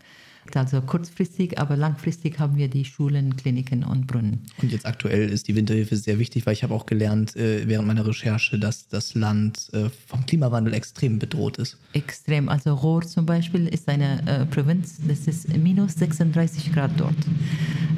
Also 0.53 0.79
kurzfristig, 0.81 1.59
aber 1.59 1.75
langfristig 1.75 2.39
haben 2.39 2.55
wir 2.55 2.67
die 2.69 2.85
Schulen, 2.85 3.35
Kliniken 3.35 3.83
und 3.83 4.07
Brunnen. 4.07 4.41
Und 4.61 4.71
jetzt 4.71 4.85
aktuell 4.85 5.27
ist 5.29 5.47
die 5.47 5.55
Winterhilfe 5.55 5.95
sehr 5.97 6.17
wichtig, 6.19 6.45
weil 6.45 6.53
ich 6.53 6.63
habe 6.63 6.73
auch 6.73 6.85
gelernt 6.85 7.35
äh, 7.35 7.67
während 7.67 7.87
meiner 7.87 8.05
Recherche, 8.07 8.57
dass 8.59 8.87
das 8.87 9.15
Land 9.15 9.69
äh, 9.73 9.89
vom 10.07 10.25
Klimawandel 10.25 10.73
extrem 10.73 11.19
bedroht 11.19 11.57
ist. 11.57 11.77
Extrem. 11.93 12.47
Also 12.47 12.73
Rohr 12.73 13.01
zum 13.01 13.25
Beispiel 13.25 13.67
ist 13.67 13.89
eine 13.89 14.25
äh, 14.27 14.45
Provinz, 14.45 14.99
das 15.07 15.27
ist 15.27 15.57
minus 15.57 15.95
36 15.95 16.71
Grad 16.73 16.91
dort. 16.97 17.15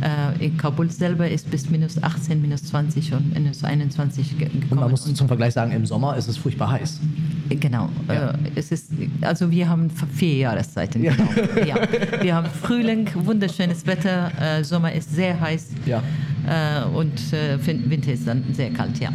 Äh, 0.01 0.45
in 0.45 0.57
Kabul 0.57 0.89
selber 0.91 1.29
ist 1.29 1.49
bis 1.51 1.69
minus 1.69 2.01
18, 2.01 2.41
minus 2.41 2.63
20 2.65 3.13
und 3.13 3.33
minus 3.33 3.63
21 3.63 4.37
ge- 4.37 4.47
Und 4.49 4.61
gekommen. 4.61 4.81
man 4.81 4.91
muss 4.91 5.11
zum 5.13 5.27
Vergleich 5.27 5.53
sagen, 5.53 5.71
im 5.71 5.85
Sommer 5.85 6.15
ist 6.17 6.27
es 6.27 6.37
furchtbar 6.37 6.71
heiß. 6.71 6.99
Genau. 7.49 7.89
Ja. 8.07 8.31
Äh, 8.31 8.37
es 8.55 8.71
ist, 8.71 8.91
also 9.21 9.49
wir 9.51 9.67
haben 9.69 9.89
vier 9.89 10.35
Jahreszeiten. 10.37 11.03
Ja. 11.03 11.13
Genau. 11.13 11.65
ja. 11.65 11.77
Wir 12.21 12.35
haben 12.37 12.49
Frühling, 12.51 13.09
wunderschönes 13.15 13.87
Wetter, 13.87 14.31
äh, 14.39 14.63
Sommer 14.63 14.93
ist 14.93 15.13
sehr 15.13 15.39
heiß 15.39 15.69
Ja. 15.87 16.03
äh, 16.47 16.85
und 16.85 17.33
äh, 17.33 17.57
Winter 17.65 18.13
ist 18.13 18.27
dann 18.27 18.43
sehr 18.53 18.69
kalt, 18.69 18.99
ja. 18.99 19.09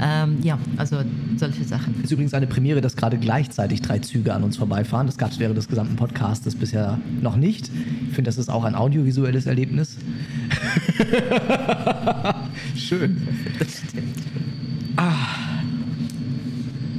Ähm, 0.00 0.38
ja, 0.42 0.58
also 0.76 0.98
solche 1.36 1.64
Sachen. 1.64 2.00
Ist 2.02 2.10
übrigens 2.12 2.34
eine 2.34 2.46
Premiere, 2.46 2.80
dass 2.80 2.94
gerade 2.96 3.18
gleichzeitig 3.18 3.82
drei 3.82 3.98
Züge 3.98 4.32
an 4.32 4.42
uns 4.42 4.56
vorbeifahren. 4.56 5.06
Das 5.06 5.16
gab 5.18 5.30
es 5.30 5.38
während 5.38 5.56
des 5.56 5.68
gesamten 5.68 5.96
Podcastes 5.96 6.54
bisher 6.56 6.98
noch 7.20 7.36
nicht. 7.36 7.70
Ich 8.08 8.14
finde, 8.14 8.28
das 8.28 8.38
ist 8.38 8.48
auch 8.48 8.64
ein 8.64 8.74
audiovisuelles 8.74 9.46
Erlebnis. 9.46 9.96
Schön. 12.76 13.26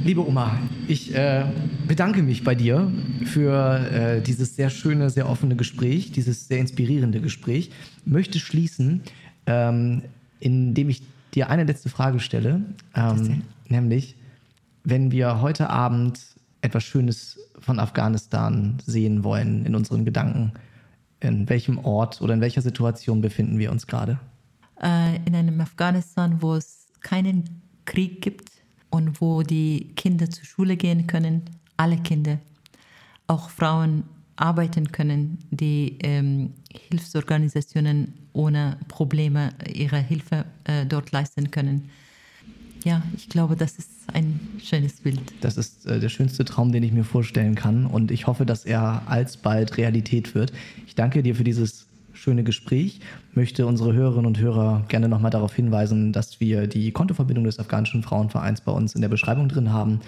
Liebe 0.04 0.26
Oma, 0.26 0.58
ich 0.88 1.14
äh, 1.14 1.44
bedanke 1.86 2.22
mich 2.22 2.44
bei 2.44 2.54
dir 2.54 2.90
für 3.24 3.78
äh, 3.90 4.22
dieses 4.22 4.56
sehr 4.56 4.70
schöne, 4.70 5.10
sehr 5.10 5.28
offene 5.28 5.56
Gespräch, 5.56 6.12
dieses 6.12 6.48
sehr 6.48 6.58
inspirierende 6.58 7.20
Gespräch. 7.20 7.70
Möchte 8.04 8.38
schließen, 8.38 9.02
ähm, 9.46 10.02
indem 10.40 10.88
ich 10.90 11.02
dir 11.34 11.50
eine 11.50 11.64
letzte 11.64 11.88
Frage 11.88 12.20
stelle, 12.20 12.62
ähm, 12.94 13.42
nämlich, 13.68 14.16
wenn 14.84 15.10
wir 15.10 15.40
heute 15.40 15.70
Abend 15.70 16.20
etwas 16.60 16.84
Schönes 16.84 17.38
von 17.58 17.78
Afghanistan 17.78 18.78
sehen 18.84 19.24
wollen 19.24 19.66
in 19.66 19.74
unseren 19.74 20.04
Gedanken, 20.04 20.52
in 21.20 21.48
welchem 21.48 21.78
Ort 21.78 22.20
oder 22.20 22.34
in 22.34 22.40
welcher 22.40 22.62
Situation 22.62 23.20
befinden 23.20 23.58
wir 23.58 23.70
uns 23.70 23.86
gerade? 23.86 24.18
äh, 24.84 25.16
in 25.24 25.34
einem 25.34 25.60
Afghanistan, 25.60 26.40
wo 26.40 26.54
es 26.54 26.86
keinen 27.00 27.62
Krieg 27.84 28.22
gibt 28.22 28.50
und 28.90 29.20
wo 29.20 29.42
die 29.42 29.92
Kinder 29.96 30.30
zur 30.30 30.44
Schule 30.44 30.76
gehen 30.76 31.06
können, 31.06 31.42
alle 31.76 31.98
Kinder, 31.98 32.38
auch 33.26 33.50
Frauen 33.50 34.04
arbeiten 34.36 34.90
können, 34.90 35.38
die 35.50 35.96
ähm, 36.02 36.52
Hilfsorganisationen 36.88 38.14
ohne 38.32 38.76
Probleme 38.88 39.50
ihre 39.72 39.98
Hilfe 39.98 40.44
äh, 40.64 40.86
dort 40.86 41.12
leisten 41.12 41.50
können. 41.50 41.90
Ja, 42.84 43.02
ich 43.16 43.28
glaube, 43.28 43.56
das 43.56 43.78
ist 43.78 43.90
ein 44.12 44.40
schönes 44.62 45.00
Bild. 45.00 45.20
Das 45.40 45.56
ist 45.56 45.86
äh, 45.86 46.00
der 46.00 46.10
schönste 46.10 46.44
Traum, 46.44 46.70
den 46.70 46.82
ich 46.82 46.92
mir 46.92 47.04
vorstellen 47.04 47.54
kann. 47.54 47.86
Und 47.86 48.10
ich 48.10 48.26
hoffe, 48.26 48.44
dass 48.44 48.66
er 48.66 49.02
alsbald 49.06 49.78
Realität 49.78 50.34
wird. 50.34 50.52
Ich 50.86 50.94
danke 50.94 51.22
dir 51.22 51.34
für 51.34 51.44
dieses 51.44 51.86
schöne 52.12 52.44
Gespräch. 52.44 53.00
Möchte 53.32 53.66
unsere 53.66 53.94
Hörerinnen 53.94 54.26
und 54.26 54.38
Hörer 54.38 54.84
gerne 54.88 55.08
nochmal 55.08 55.30
darauf 55.30 55.54
hinweisen, 55.54 56.12
dass 56.12 56.40
wir 56.40 56.66
die 56.66 56.92
Kontoverbindung 56.92 57.44
des 57.44 57.58
Afghanischen 57.58 58.02
Frauenvereins 58.02 58.60
bei 58.60 58.72
uns 58.72 58.94
in 58.94 59.00
der 59.00 59.08
Beschreibung 59.08 59.48
drin 59.48 59.72
haben. 59.72 60.00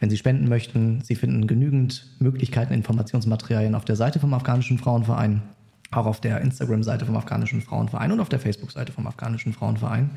Wenn 0.00 0.10
Sie 0.10 0.16
spenden 0.16 0.48
möchten, 0.48 1.00
Sie 1.02 1.14
finden 1.14 1.46
genügend 1.46 2.06
Möglichkeiten, 2.18 2.74
Informationsmaterialien 2.74 3.74
auf 3.74 3.84
der 3.84 3.96
Seite 3.96 4.20
vom 4.20 4.34
Afghanischen 4.34 4.78
Frauenverein, 4.78 5.42
auch 5.90 6.06
auf 6.06 6.20
der 6.20 6.40
Instagram-Seite 6.40 7.06
vom 7.06 7.16
Afghanischen 7.16 7.60
Frauenverein 7.60 8.12
und 8.12 8.20
auf 8.20 8.28
der 8.28 8.40
Facebook-Seite 8.40 8.92
vom 8.92 9.06
Afghanischen 9.06 9.52
Frauenverein 9.52 10.10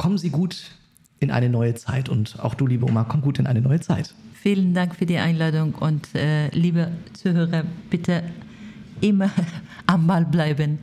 kommen 0.00 0.16
Sie 0.16 0.30
gut 0.30 0.70
in 1.18 1.30
eine 1.30 1.50
neue 1.50 1.74
Zeit 1.74 2.08
und 2.08 2.40
auch 2.40 2.54
du, 2.54 2.66
liebe 2.66 2.86
Oma, 2.86 3.04
komm 3.04 3.20
gut 3.20 3.38
in 3.38 3.46
eine 3.46 3.60
neue 3.60 3.80
Zeit. 3.80 4.14
Vielen 4.32 4.72
Dank 4.72 4.96
für 4.96 5.04
die 5.04 5.18
Einladung 5.18 5.74
und 5.74 6.14
äh, 6.14 6.48
liebe 6.48 6.90
Zuhörer, 7.12 7.64
bitte 7.90 8.22
immer 9.02 9.30
am 9.86 10.06
Ball 10.06 10.24
bleiben 10.24 10.78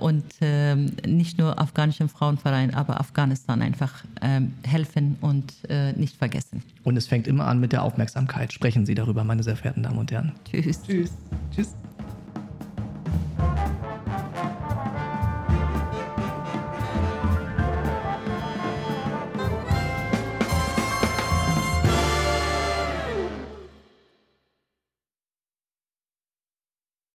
und 0.00 0.24
ähm, 0.40 0.92
nicht 1.06 1.38
nur 1.38 1.58
afghanischen 1.60 2.08
Frauenverein, 2.08 2.74
aber 2.74 3.00
Afghanistan 3.00 3.62
einfach 3.62 4.04
ähm, 4.22 4.52
helfen 4.66 5.16
und 5.20 5.52
äh, 5.68 5.92
nicht 5.92 6.16
vergessen. 6.16 6.62
Und 6.82 6.96
es 6.96 7.06
fängt 7.06 7.26
immer 7.26 7.46
an 7.46 7.60
mit 7.60 7.72
der 7.72 7.82
Aufmerksamkeit. 7.82 8.52
Sprechen 8.52 8.86
Sie 8.86 8.94
darüber, 8.94 9.24
meine 9.24 9.42
sehr 9.42 9.56
verehrten 9.56 9.82
Damen 9.82 9.98
und 9.98 10.10
Herren. 10.10 10.32
Tschüss. 10.50 10.82
Tschüss. 10.82 11.12
Tschüss. 11.54 11.74